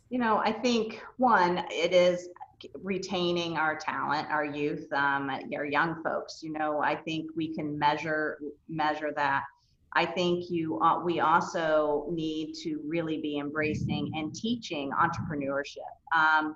[0.10, 2.30] You know, I think one, it is
[2.82, 6.42] retaining our talent, our youth, um, our young folks.
[6.44, 9.44] You know, I think we can measure measure that.
[9.94, 15.78] I think you uh, we also need to really be embracing and teaching entrepreneurship.
[16.16, 16.56] Um,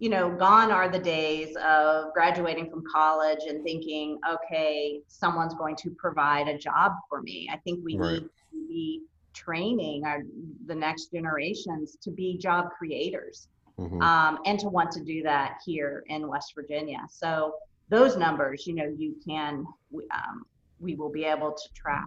[0.00, 5.76] you know, gone are the days of graduating from college and thinking, okay, someone's going
[5.76, 7.48] to provide a job for me.
[7.50, 8.12] I think we right.
[8.12, 9.02] need to be
[9.34, 10.22] training our
[10.66, 14.00] the next generations to be job creators mm-hmm.
[14.02, 17.00] um, and to want to do that here in West Virginia.
[17.10, 17.54] So
[17.88, 19.66] those numbers, you know, you can,
[20.12, 20.44] um,
[20.80, 22.06] we will be able to track.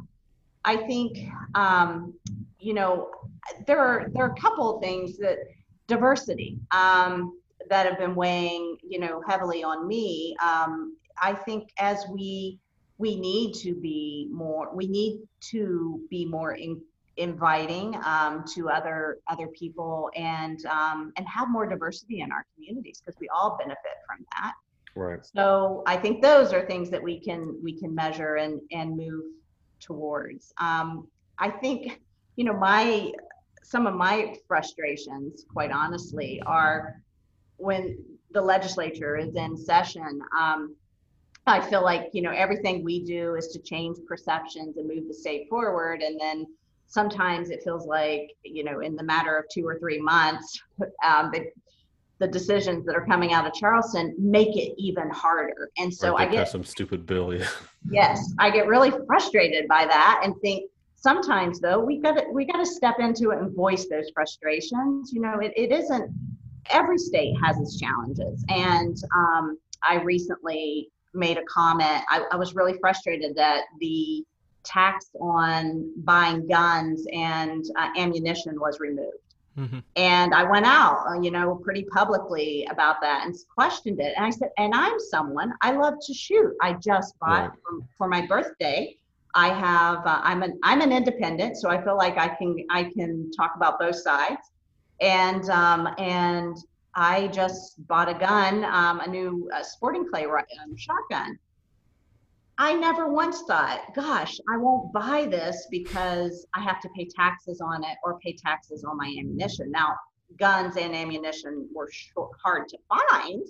[0.65, 2.13] I think, um,
[2.59, 3.09] you know,
[3.65, 5.37] there are there are a couple of things that
[5.87, 10.35] diversity um, that have been weighing, you know, heavily on me.
[10.43, 12.59] Um, I think as we
[12.97, 16.81] we need to be more, we need to be more in,
[17.17, 23.01] inviting um, to other other people and um, and have more diversity in our communities
[23.03, 24.53] because we all benefit from that.
[24.95, 25.19] Right.
[25.25, 29.25] So I think those are things that we can we can measure and and move
[29.79, 30.53] towards.
[30.57, 32.01] Um, I think
[32.35, 33.11] you know my
[33.63, 37.01] some of my frustrations, quite honestly, are
[37.57, 37.97] when
[38.31, 40.21] the legislature is in session.
[40.37, 40.75] Um,
[41.45, 45.13] I feel like you know everything we do is to change perceptions and move the
[45.13, 46.45] state forward, and then
[46.87, 50.59] sometimes it feels like you know in the matter of two or three months
[51.05, 51.45] um, the,
[52.19, 55.69] the decisions that are coming out of charleston make it even harder.
[55.77, 57.47] And so i get some stupid bill yeah.
[57.91, 62.45] Yes i get really frustrated by that and think sometimes though we got to we
[62.45, 65.11] got to step into it and voice those frustrations.
[65.13, 66.11] You know it, it isn't
[66.69, 68.43] every state has its challenges.
[68.49, 74.25] And um, i recently made a comment I, I was really frustrated that the
[74.67, 79.17] tax on buying guns and uh, ammunition was removed.
[79.57, 79.79] Mm-hmm.
[79.95, 84.13] And I went out, uh, you know, pretty publicly about that and questioned it.
[84.15, 86.53] And I said, and I'm someone, I love to shoot.
[86.61, 88.97] I just bought for, for, my birthday
[89.37, 92.85] I have uh, I'm an I'm an independent, so I feel like I can I
[92.85, 94.51] can talk about both sides.
[94.99, 96.57] And um, and
[96.95, 101.37] I just bought a gun, um, a new uh, sporting clay um, shotgun.
[102.59, 107.61] I never once thought, gosh, I won't buy this because I have to pay taxes
[107.61, 109.69] on it or pay taxes on my ammunition.
[109.69, 109.95] Now,
[110.39, 113.43] guns and ammunition were short, hard to find,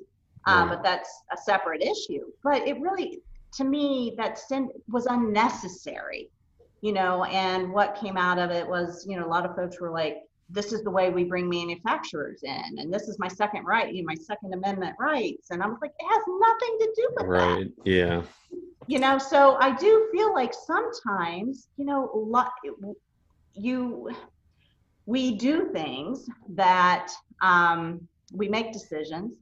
[0.45, 2.25] um, but that's a separate issue.
[2.43, 3.19] But it really,
[3.53, 6.29] to me, that sin was unnecessary,
[6.81, 7.23] you know.
[7.25, 10.17] And what came out of it was, you know, a lot of folks were like,
[10.49, 14.03] "This is the way we bring manufacturers in, and this is my second right, you
[14.03, 17.25] know, my Second Amendment rights." And I was like, "It has nothing to do with
[17.25, 17.39] right.
[17.39, 18.21] that." Right yeah.
[18.87, 22.53] You know, so I do feel like sometimes, you know, lot
[23.53, 24.11] you
[25.05, 29.33] we do things that um, we make decisions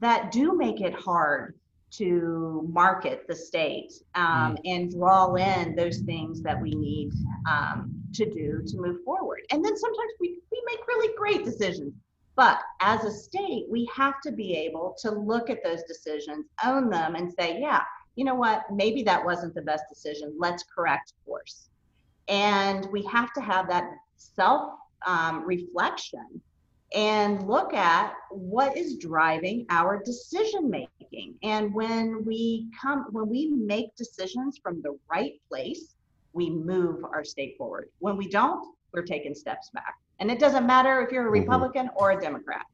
[0.00, 1.54] that do make it hard
[1.90, 4.56] to market the state um, mm.
[4.64, 7.12] and draw in those things that we need
[7.50, 9.40] um, to do to move forward.
[9.50, 11.92] And then sometimes we, we make really great decisions.
[12.36, 16.88] But as a state, we have to be able to look at those decisions, own
[16.88, 17.82] them, and say, yeah,
[18.16, 20.34] you know what, maybe that wasn't the best decision.
[20.38, 21.68] Let's correct course.
[22.28, 23.84] And we have to have that
[24.16, 24.74] self
[25.06, 26.40] um, reflection
[26.92, 33.48] and look at what is driving our decision making and when we come when we
[33.48, 35.94] make decisions from the right place
[36.32, 40.66] we move our state forward when we don't we're taking steps back and it doesn't
[40.66, 41.42] matter if you're a mm-hmm.
[41.42, 41.96] republican mm-hmm.
[42.02, 42.66] or a democrat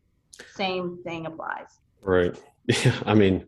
[0.55, 3.47] same thing applies right yeah i mean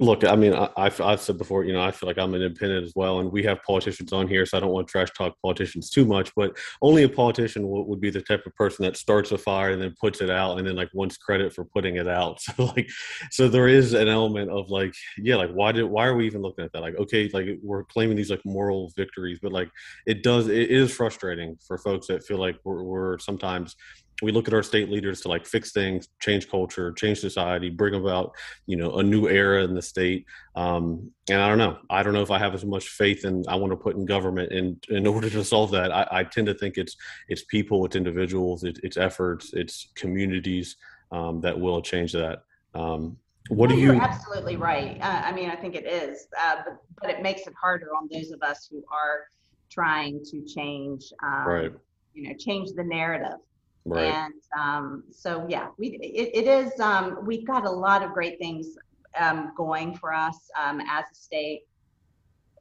[0.00, 2.42] Look, I mean, I, I've, I've said before, you know, I feel like I'm an
[2.42, 5.10] independent as well, and we have politicians on here, so I don't want to trash
[5.16, 6.32] talk politicians too much.
[6.34, 9.70] But only a politician would, would be the type of person that starts a fire
[9.70, 12.40] and then puts it out, and then like wants credit for putting it out.
[12.56, 12.88] So like,
[13.30, 16.42] so there is an element of like, yeah, like why did why are we even
[16.42, 16.82] looking at that?
[16.82, 19.70] Like, okay, like we're claiming these like moral victories, but like
[20.06, 23.76] it does it is frustrating for folks that feel like we're, we're sometimes
[24.22, 27.94] we look at our state leaders to like fix things change culture change society bring
[27.94, 28.32] about
[28.66, 30.26] you know a new era in the state.
[30.54, 31.78] Um, and i don't know.
[31.90, 34.04] I don't know if i have as much faith in i want to put in
[34.04, 35.92] government in in order to solve that.
[35.92, 36.96] I, I tend to think it's
[37.28, 40.76] it's people it's individuals it, it's efforts it's communities
[41.12, 42.42] um, that will change that.
[42.74, 43.16] Um,
[43.48, 44.98] what do you you're absolutely right.
[45.00, 48.08] Uh, i mean i think it is uh, but, but it makes it harder on
[48.10, 49.24] those of us who are
[49.70, 51.72] trying to change um, right.
[52.14, 53.38] you know change the narrative
[53.84, 54.14] Right.
[54.14, 56.78] And um, so, yeah, we it, it is.
[56.80, 58.76] Um, we've got a lot of great things
[59.18, 61.64] um, going for us um, as a state,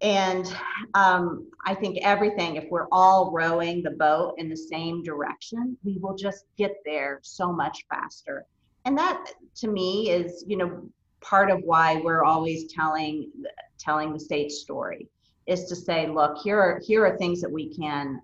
[0.02, 0.54] and
[0.96, 2.58] um, I think everything.
[2.58, 7.20] If we're all rowing the boat in the same direction, we will just get there
[7.24, 8.46] so much faster.
[8.84, 10.90] And that, to me, is you know
[11.22, 13.32] part of why we're always telling
[13.80, 15.08] telling the state story
[15.48, 18.22] is to say, look, here are here are things that we can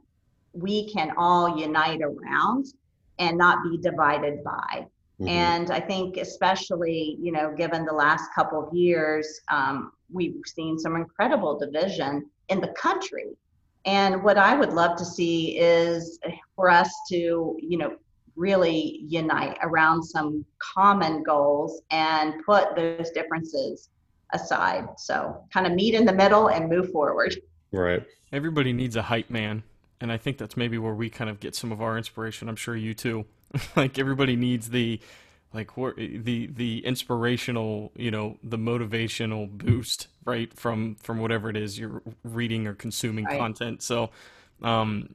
[0.51, 2.65] we can all unite around
[3.19, 4.85] and not be divided by.
[5.19, 5.27] Mm-hmm.
[5.27, 10.79] And I think, especially, you know, given the last couple of years, um, we've seen
[10.79, 13.35] some incredible division in the country.
[13.85, 16.19] And what I would love to see is
[16.55, 17.97] for us to, you know,
[18.35, 23.89] really unite around some common goals and put those differences
[24.31, 24.87] aside.
[24.97, 27.35] So, kind of meet in the middle and move forward.
[27.73, 28.05] Right.
[28.31, 29.63] Everybody needs a hype man
[30.01, 32.49] and I think that's maybe where we kind of get some of our inspiration.
[32.49, 33.25] I'm sure you too.
[33.75, 34.99] like everybody needs the
[35.53, 40.53] like the the inspirational, you know, the motivational boost, right?
[40.53, 43.39] From from whatever it is you're reading or consuming right.
[43.39, 43.81] content.
[43.81, 44.11] So,
[44.61, 45.09] um,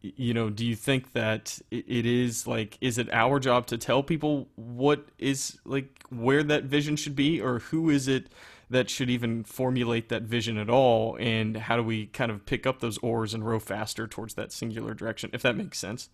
[0.00, 4.02] you know, do you think that it is like is it our job to tell
[4.02, 8.28] people what is like where that vision should be or who is it
[8.70, 12.66] that should even formulate that vision at all and how do we kind of pick
[12.66, 16.08] up those oars and row faster towards that singular direction if that makes sense?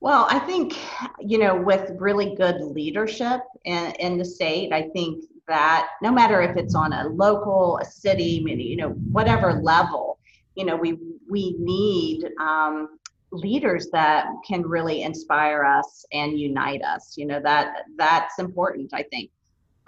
[0.00, 0.76] Well i think
[1.20, 6.40] you know with really good leadership in, in the state i think that no matter
[6.40, 10.18] if it's on a local a city you know whatever level
[10.54, 10.98] you know we
[11.28, 12.98] we need um,
[13.32, 19.02] leaders that can really inspire us and unite us you know that that's important i
[19.02, 19.30] think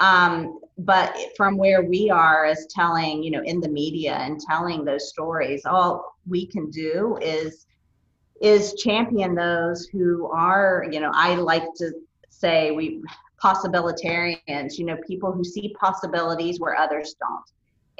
[0.02, 4.84] um, but from where we are as telling, you know, in the media and telling
[4.84, 7.66] those stories, all we can do is
[8.40, 11.92] is champion those who are, you know, I like to
[12.30, 13.00] say we
[13.40, 17.44] possibilitarians, you know, people who see possibilities where others don't.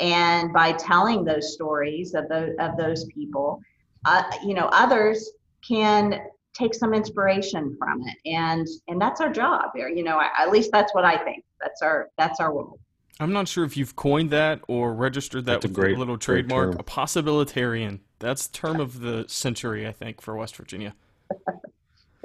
[0.01, 3.61] And by telling those stories of those of those people,
[4.07, 5.31] uh, you know, others
[5.67, 6.21] can
[6.55, 10.95] take some inspiration from it and and that's our job you know at least that's
[10.95, 12.79] what i think that's our that's our role
[13.21, 15.99] I'm not sure if you've coined that or registered that That's a with great- a
[15.99, 16.73] little trademark.
[16.73, 16.81] term.
[16.81, 18.01] A possibilitarian.
[18.19, 20.95] That's term of the century, I think, for West Virginia.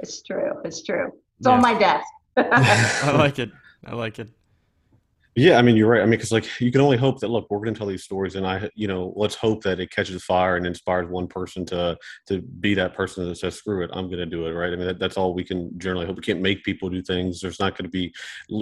[0.00, 0.52] It's true.
[0.64, 1.12] It's true.
[1.38, 1.52] It's Yeah.
[1.52, 2.06] on my desk.
[2.36, 3.50] I like it.
[3.84, 4.28] I like it.
[5.38, 6.00] Yeah, I mean, you're right.
[6.00, 8.02] I mean, because like you can only hope that look, we're going to tell these
[8.02, 11.64] stories, and I, you know, let's hope that it catches fire and inspires one person
[11.66, 14.72] to to be that person that says, "Screw it, I'm going to do it." Right?
[14.72, 16.16] I mean, that, that's all we can generally hope.
[16.16, 17.40] We can't make people do things.
[17.40, 18.12] There's not going to be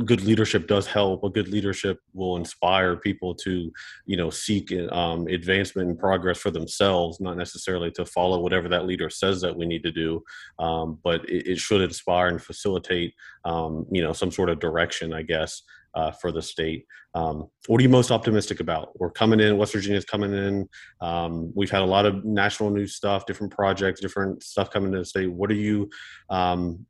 [0.04, 0.66] good leadership.
[0.66, 3.72] Does help, but good leadership will inspire people to,
[4.04, 8.84] you know, seek um, advancement and progress for themselves, not necessarily to follow whatever that
[8.84, 10.22] leader says that we need to do.
[10.58, 13.14] Um, but it, it should inspire and facilitate,
[13.46, 15.62] um, you know, some sort of direction, I guess
[15.96, 16.86] uh, for the state.
[17.14, 18.98] Um, what are you most optimistic about?
[19.00, 19.56] We're coming in.
[19.56, 20.68] West Virginia's coming in.
[21.00, 24.98] Um, we've had a lot of national news stuff, different projects, different stuff coming to
[24.98, 25.32] the state.
[25.32, 25.88] What are you?
[26.30, 26.86] Um,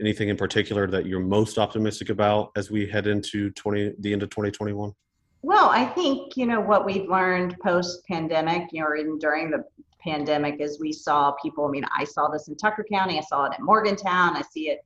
[0.00, 4.22] anything in particular that you're most optimistic about as we head into 20 the end
[4.22, 4.92] of 2021?
[5.40, 9.50] Well, I think, you know, what we've learned post pandemic, you know, or even during
[9.50, 9.64] the
[10.00, 13.44] pandemic is we saw people, I mean, I saw this in Tucker County, I saw
[13.44, 14.80] it in Morgantown, I see it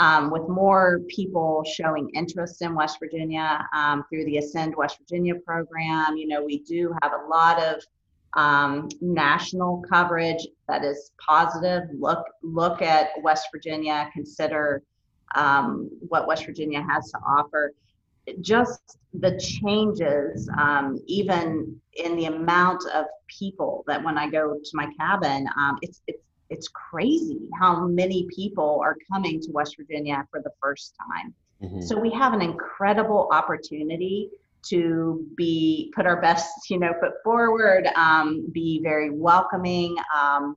[0.00, 5.34] um, with more people showing interest in West Virginia um, through the Ascend West Virginia
[5.34, 6.16] program.
[6.16, 7.82] You know, we do have a lot of
[8.32, 11.82] um, national coverage that is positive.
[11.92, 14.08] Look, look at West Virginia.
[14.14, 14.82] Consider
[15.34, 17.72] um, what West Virginia has to offer.
[18.40, 24.70] Just the changes, um, even in the amount of people that when I go to
[24.72, 30.26] my cabin, um, it's it's it's crazy how many people are coming to West Virginia
[30.30, 31.34] for the first time.
[31.62, 31.82] Mhm.
[31.82, 34.30] So we have an incredible opportunity
[34.62, 40.56] to be put our best, you know, foot forward, um, be very welcoming, um,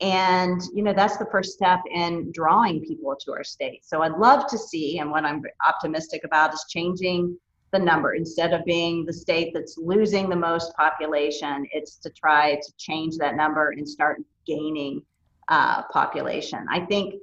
[0.00, 3.84] and you know that's the first step in drawing people to our state.
[3.84, 7.38] So I'd love to see, and what I'm optimistic about is changing
[7.72, 11.66] the number instead of being the state that's losing the most population.
[11.72, 15.02] It's to try to change that number and start gaining
[15.48, 16.66] uh, population.
[16.70, 17.14] I think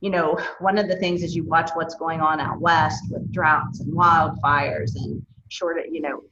[0.00, 3.30] you know, one of the things is you watch what's going on out west with
[3.32, 6.22] droughts and wildfires and short, you know,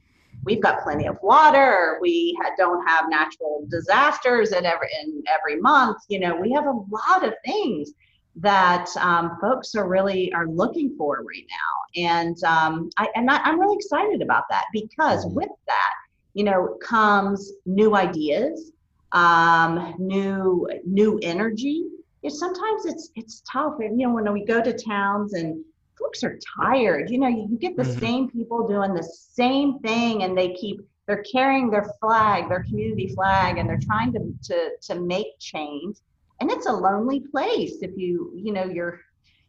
[0.45, 1.97] we've got plenty of water.
[2.01, 5.97] We don't have natural disasters in every in every month.
[6.07, 7.91] You know, we have a lot of things
[8.35, 13.37] that um, folks are really are looking for right now, and um, I and I,
[13.43, 15.33] I'm really excited about that because Mhm.
[15.33, 15.93] with that,
[16.33, 18.71] you know, comes new ideas,
[19.11, 21.85] um, new new energy
[22.23, 23.75] know, sometimes it's it's tough.
[23.79, 25.63] And you know, when we go to towns and
[25.99, 27.99] folks are tired, you know, you, you get the Mhm.
[27.99, 33.07] same people doing the same thing, and they keep they're carrying their flag, their community
[33.15, 35.97] flag, and they're trying to to to make change.
[36.41, 38.99] And it's a lonely place if you you know you're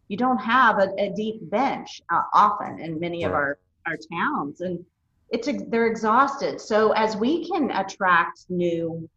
[0.08, 4.60] you don't have a, a deep bench uh, often in many of our our towns,
[4.60, 4.84] and
[5.30, 6.60] it's they're exhausted.
[6.60, 9.08] So as we can attract new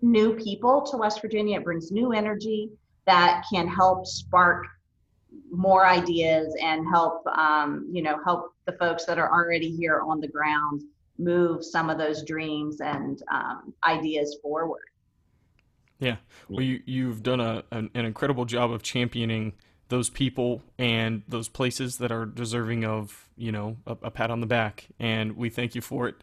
[0.00, 2.70] new people to West Virginia, it brings new energy
[3.06, 4.66] that can help spark
[5.50, 10.20] more ideas and help um, you know help the folks that are already here on
[10.20, 10.82] the ground
[11.18, 14.82] move some of those dreams and um, ideas forward.
[15.98, 16.16] Yeah.
[16.48, 19.52] Well, you you've done a an, an incredible job of championing
[19.88, 24.40] those people and those places that are deserving of you know a, a pat on
[24.40, 26.16] the back, and we thank you for it.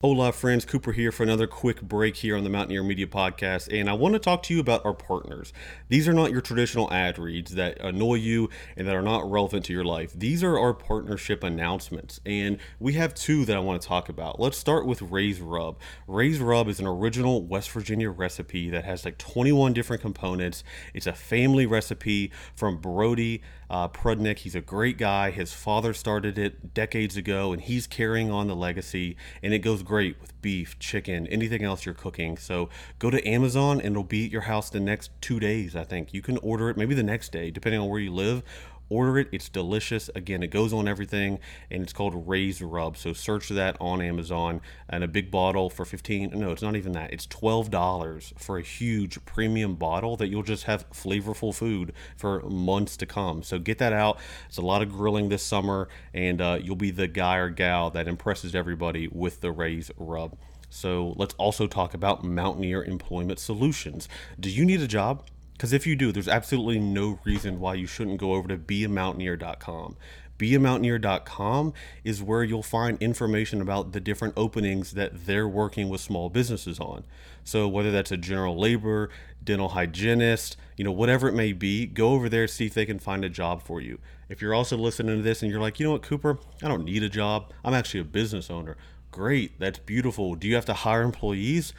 [0.00, 0.66] Hola, friends.
[0.66, 3.72] Cooper here for another quick break here on the Mountaineer Media Podcast.
[3.72, 5.54] And I want to talk to you about our partners.
[5.88, 9.64] These are not your traditional ad reads that annoy you and that are not relevant
[9.66, 10.12] to your life.
[10.12, 12.20] These are our partnership announcements.
[12.26, 14.38] And we have two that I want to talk about.
[14.38, 15.78] Let's start with Ray's Rub.
[16.06, 20.64] Ray's Rub is an original West Virginia recipe that has like 21 different components.
[20.92, 23.40] It's a family recipe from Brody
[23.70, 24.40] uh, Prudnick.
[24.40, 25.30] He's a great guy.
[25.30, 29.16] His father started it decades ago, and he's carrying on the legacy.
[29.42, 32.36] And it goes great with beef, chicken, anything else you're cooking.
[32.36, 32.68] So
[32.98, 35.74] go to Amazon, and it'll be at your house the next two days.
[35.76, 38.42] I think you can order it, maybe the next day, depending on where you live.
[38.90, 39.28] Order it.
[39.32, 40.10] It's delicious.
[40.14, 41.38] Again, it goes on everything,
[41.70, 42.96] and it's called Ray's Rub.
[42.96, 44.60] So search that on Amazon.
[44.88, 46.30] And a big bottle for fifteen.
[46.34, 47.12] No, it's not even that.
[47.12, 52.40] It's twelve dollars for a huge premium bottle that you'll just have flavorful food for
[52.42, 53.42] months to come.
[53.42, 54.18] So get that out.
[54.48, 57.90] It's a lot of grilling this summer, and uh, you'll be the guy or gal
[57.90, 60.36] that impresses everybody with the Ray's Rub.
[60.68, 64.08] So let's also talk about Mountaineer Employment Solutions.
[64.38, 65.26] Do you need a job?
[65.54, 69.96] Because if you do, there's absolutely no reason why you shouldn't go over to beamountaineer.com.
[70.38, 76.28] beamountaineer.com is where you'll find information about the different openings that they're working with small
[76.28, 77.04] businesses on.
[77.44, 79.10] So whether that's a general labor,
[79.42, 82.98] dental hygienist, you know, whatever it may be, go over there see if they can
[82.98, 84.00] find a job for you.
[84.28, 86.84] If you're also listening to this and you're like, you know what, Cooper, I don't
[86.84, 87.52] need a job.
[87.64, 88.76] I'm actually a business owner.
[89.12, 90.34] Great, that's beautiful.
[90.34, 91.72] Do you have to hire employees?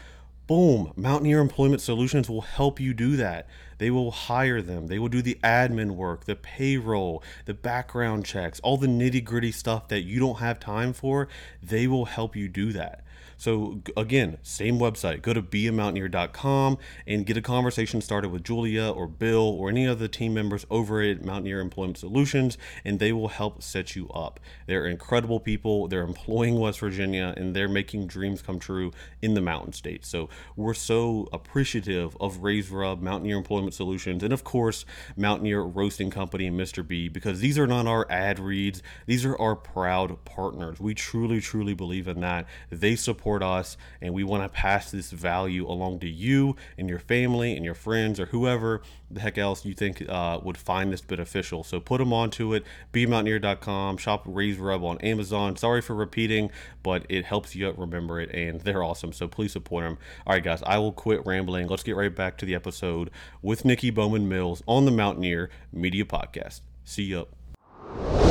[0.47, 3.47] Boom, Mountaineer Employment Solutions will help you do that.
[3.77, 4.87] They will hire them.
[4.87, 9.51] They will do the admin work, the payroll, the background checks, all the nitty gritty
[9.51, 11.27] stuff that you don't have time for.
[11.61, 13.04] They will help you do that.
[13.37, 15.21] So again, same website.
[15.21, 19.99] Go to beamountaineer.com and get a conversation started with Julia or Bill or any of
[19.99, 24.39] the team members over at Mountaineer Employment Solutions, and they will help set you up.
[24.67, 25.87] They're incredible people.
[25.87, 30.05] They're employing West Virginia and they're making dreams come true in the Mountain State.
[30.05, 34.85] So we're so appreciative of Ray's Rub, Mountaineer Employment Solutions, and of course
[35.17, 38.81] Mountaineer Roasting Company and Mister Bee because these are not our ad reads.
[39.05, 40.79] These are our proud partners.
[40.79, 42.47] We truly, truly believe in that.
[42.69, 46.87] They support support us and we want to pass this value along to you and
[46.87, 50.93] your family and your friends or whoever the heck else you think uh, would find
[50.93, 51.63] this beneficial.
[51.63, 52.63] So put them onto it.
[52.93, 55.55] BeMountaineer.com, shop Ray's Rub on Amazon.
[55.55, 56.51] Sorry for repeating,
[56.83, 59.11] but it helps you remember it and they're awesome.
[59.11, 59.97] So please support them.
[60.27, 61.65] All right, guys, I will quit rambling.
[61.65, 63.09] Let's get right back to the episode
[63.41, 66.61] with Nikki Bowman Mills on the Mountaineer Media Podcast.
[66.83, 68.24] See you.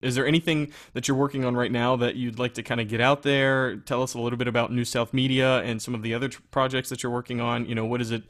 [0.00, 2.88] Is there anything that you're working on right now that you'd like to kind of
[2.88, 3.76] get out there?
[3.78, 6.88] Tell us a little bit about New South Media and some of the other projects
[6.90, 7.66] that you're working on.
[7.66, 8.22] You know, what is it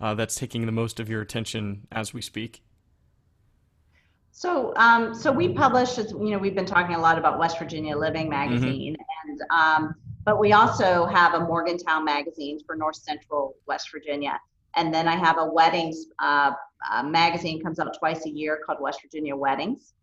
[0.00, 2.62] uh, that's taking the most of your attention as we speak?
[4.32, 5.96] So, um, so we publish.
[5.96, 9.30] You know, we've been talking a lot about West Virginia Living magazine, mm-hmm.
[9.30, 9.94] and um,
[10.24, 14.38] but we also have a Morgantown magazine for North Central West Virginia,
[14.74, 16.50] and then I have a weddings uh,
[16.90, 19.94] uh, magazine comes out twice a year called West Virginia Weddings.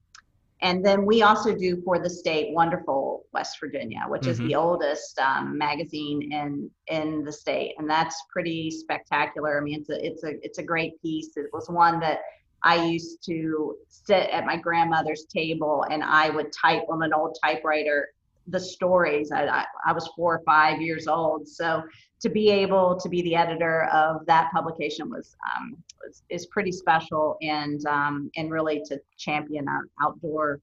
[0.63, 4.31] And then we also do for the state Wonderful West Virginia, which mm-hmm.
[4.31, 4.59] is the mm-hmm.
[4.59, 9.59] oldest um, magazine in in the state, and that's pretty spectacular.
[9.59, 11.35] I mean, it's a it's a it's a great piece.
[11.35, 12.19] It was one that
[12.63, 17.37] I used to sit at my grandmother's table and I would type on an old
[17.43, 18.09] typewriter
[18.47, 19.31] the stories.
[19.31, 21.83] I, I, I was four or five years old, so
[22.21, 25.90] to be able to be the editor of that publication was, um, was
[26.29, 30.59] is pretty special and um, and really to champion our outdoor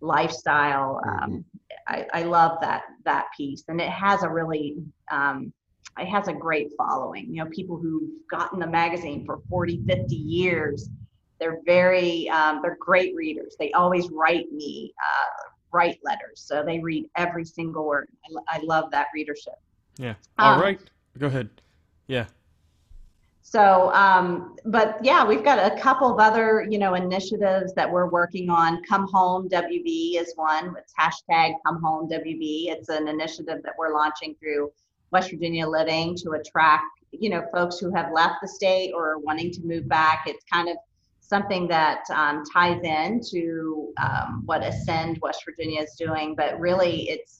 [0.00, 1.00] lifestyle.
[1.06, 1.44] Um,
[1.86, 4.76] I, I love that that piece, and it has a really
[5.10, 5.52] um,
[5.98, 7.26] it has a great following.
[7.34, 10.90] You know, people who've gotten the magazine for 40, 50 years.
[11.40, 13.54] They're very um, they're great readers.
[13.58, 18.08] They always write me uh, write letters, so they read every single word.
[18.48, 19.54] I, I love that readership.
[19.98, 20.14] Yeah.
[20.38, 20.80] All um, right.
[21.16, 21.48] Go ahead.
[22.06, 22.26] Yeah.
[23.50, 28.10] So, um, but yeah, we've got a couple of other, you know, initiatives that we're
[28.10, 28.82] working on.
[28.84, 30.74] Come Home WV is one.
[30.76, 32.66] It's hashtag Come Home WV.
[32.66, 34.70] It's an initiative that we're launching through
[35.12, 39.18] West Virginia Living to attract, you know, folks who have left the state or are
[39.18, 40.24] wanting to move back.
[40.26, 40.76] It's kind of
[41.20, 47.08] something that um, ties in to um, what Ascend West Virginia is doing, but really
[47.08, 47.37] it's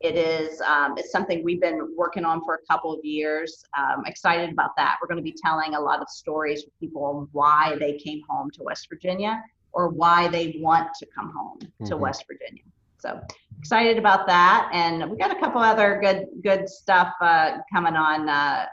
[0.00, 3.62] it is um, it's something we've been working on for a couple of years.
[3.78, 4.96] Um, excited about that.
[5.00, 8.22] We're going to be telling a lot of stories for people on why they came
[8.28, 9.42] home to West Virginia
[9.72, 11.84] or why they want to come home mm-hmm.
[11.84, 12.62] to West Virginia.
[12.98, 13.20] So
[13.58, 18.28] excited about that, and we got a couple other good good stuff uh, coming on
[18.28, 18.66] uh,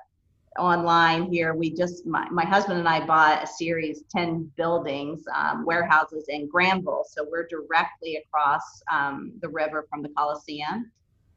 [0.58, 1.54] online here.
[1.54, 6.48] We just my, my husband and I bought a series ten buildings, um, warehouses in
[6.48, 10.90] Granville, so we're directly across um, the river from the Coliseum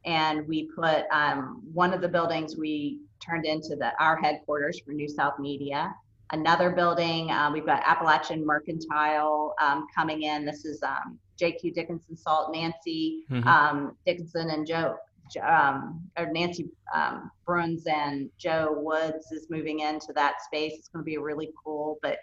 [0.05, 4.91] and we put um, one of the buildings we turned into the our headquarters for
[4.91, 5.93] New South Media.
[6.31, 10.45] Another building, uh, we've got Appalachian Mercantile um, coming in.
[10.45, 13.47] This is um, JQ Dickinson Salt, Nancy mm-hmm.
[13.47, 14.95] Um, Dickinson, and Joe.
[15.41, 20.73] Um, or Nancy um, Bruns and Joe Woods is moving into that space.
[20.77, 21.99] It's going to be really cool.
[22.01, 22.17] But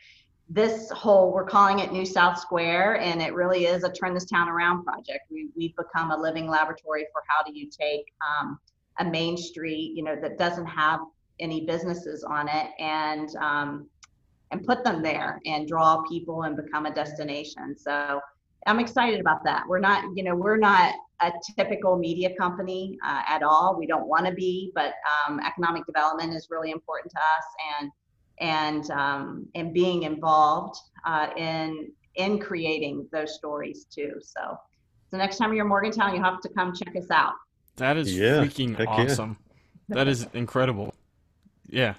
[0.49, 4.25] this whole we're calling it new south square and it really is a turn this
[4.25, 5.21] town around project.
[5.31, 8.59] We, we've become a living laboratory for how do you take um,
[8.99, 11.01] a main street you know that doesn't have
[11.39, 13.89] any businesses on it and um,
[14.51, 17.77] and put them there and draw people and become a destination.
[17.77, 18.21] So
[18.67, 19.65] i'm excited about that.
[19.69, 23.77] We're not you know we're not a typical media company uh, at all.
[23.79, 24.95] We don't want to be but
[25.27, 27.45] um, economic development is really important to us
[27.81, 27.93] and
[28.41, 34.15] and um, and being involved uh, in in creating those stories too.
[34.21, 34.59] So,
[35.11, 37.35] the next time you're in Morgantown, you have to come check us out.
[37.77, 39.37] That is yeah, freaking awesome.
[39.89, 39.95] Yeah.
[39.95, 40.95] That is incredible.
[41.69, 41.95] Yeah.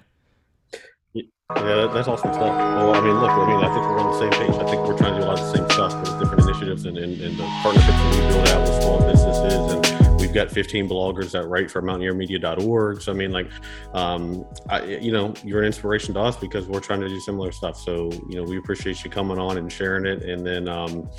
[1.56, 2.56] Yeah, that's awesome stuff.
[2.56, 4.54] Well, I mean, look, I mean, I think we're on the same page.
[4.54, 6.84] I think we're trying to do a lot of the same stuff with different initiatives
[6.84, 9.72] and, and, and the partnerships that we build out with small businesses.
[9.72, 9.99] And
[10.30, 13.02] we've got 15 bloggers that write for mountaineermedia.org.
[13.02, 13.50] So, I mean, like,
[13.94, 17.50] um, I, you know, you're an inspiration to us because we're trying to do similar
[17.50, 17.76] stuff.
[17.76, 20.22] So, you know, we appreciate you coming on and sharing it.
[20.22, 21.10] And then, um,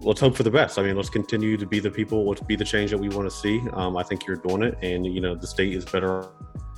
[0.00, 0.78] let's hope for the best.
[0.78, 3.30] I mean, let's continue to be the people, let's be the change that we want
[3.30, 3.60] to see.
[3.74, 6.26] Um, I think you're doing it, and you know, the state is better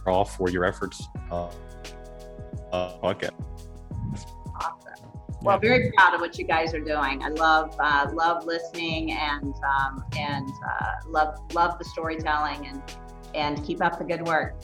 [0.05, 1.07] off for your efforts.
[1.31, 1.49] Uh,
[2.73, 3.31] uh, podcast.
[5.43, 7.23] Well, very proud of what you guys are doing.
[7.23, 12.83] I love uh, love listening and um, and uh, love love the storytelling and
[13.35, 14.55] and keep up the good work.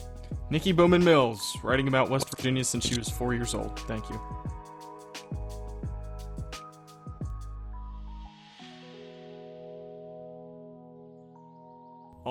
[0.49, 3.77] Nikki Bowman Mills, writing about West Virginia since she was four years old.
[3.81, 4.19] Thank you.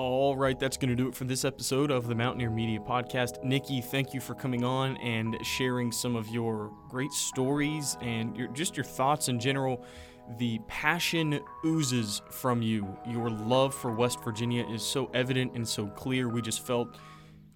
[0.01, 3.43] All right, that's going to do it for this episode of the Mountaineer Media Podcast.
[3.43, 8.47] Nikki, thank you for coming on and sharing some of your great stories and your,
[8.47, 9.83] just your thoughts in general.
[10.37, 12.97] The passion oozes from you.
[13.05, 16.29] Your love for West Virginia is so evident and so clear.
[16.29, 16.95] We just felt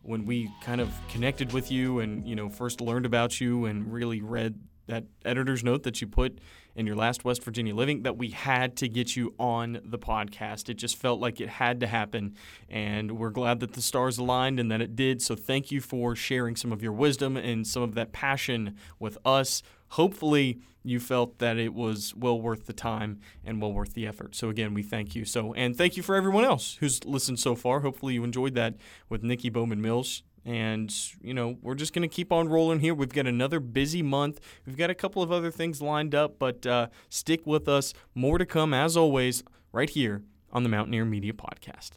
[0.01, 3.89] when we kind of connected with you and you know first learned about you and
[3.93, 6.39] really read that editor's note that you put
[6.75, 10.69] in your last West Virginia living that we had to get you on the podcast.
[10.69, 12.35] It just felt like it had to happen.
[12.69, 15.21] And we're glad that the stars aligned and that it did.
[15.21, 19.17] So thank you for sharing some of your wisdom and some of that passion with
[19.25, 19.61] us.
[19.89, 24.35] Hopefully, you felt that it was well worth the time and well worth the effort.
[24.35, 25.23] So again, we thank you.
[25.23, 27.79] So and thank you for everyone else who's listened so far.
[27.79, 28.75] Hopefully you enjoyed that
[29.09, 30.23] with Nikki Bowman Mills.
[30.45, 32.93] And, you know, we're just going to keep on rolling here.
[32.93, 34.41] We've got another busy month.
[34.65, 37.93] We've got a couple of other things lined up, but uh, stick with us.
[38.13, 41.91] More to come, as always, right here on the Mountaineer Media Podcast.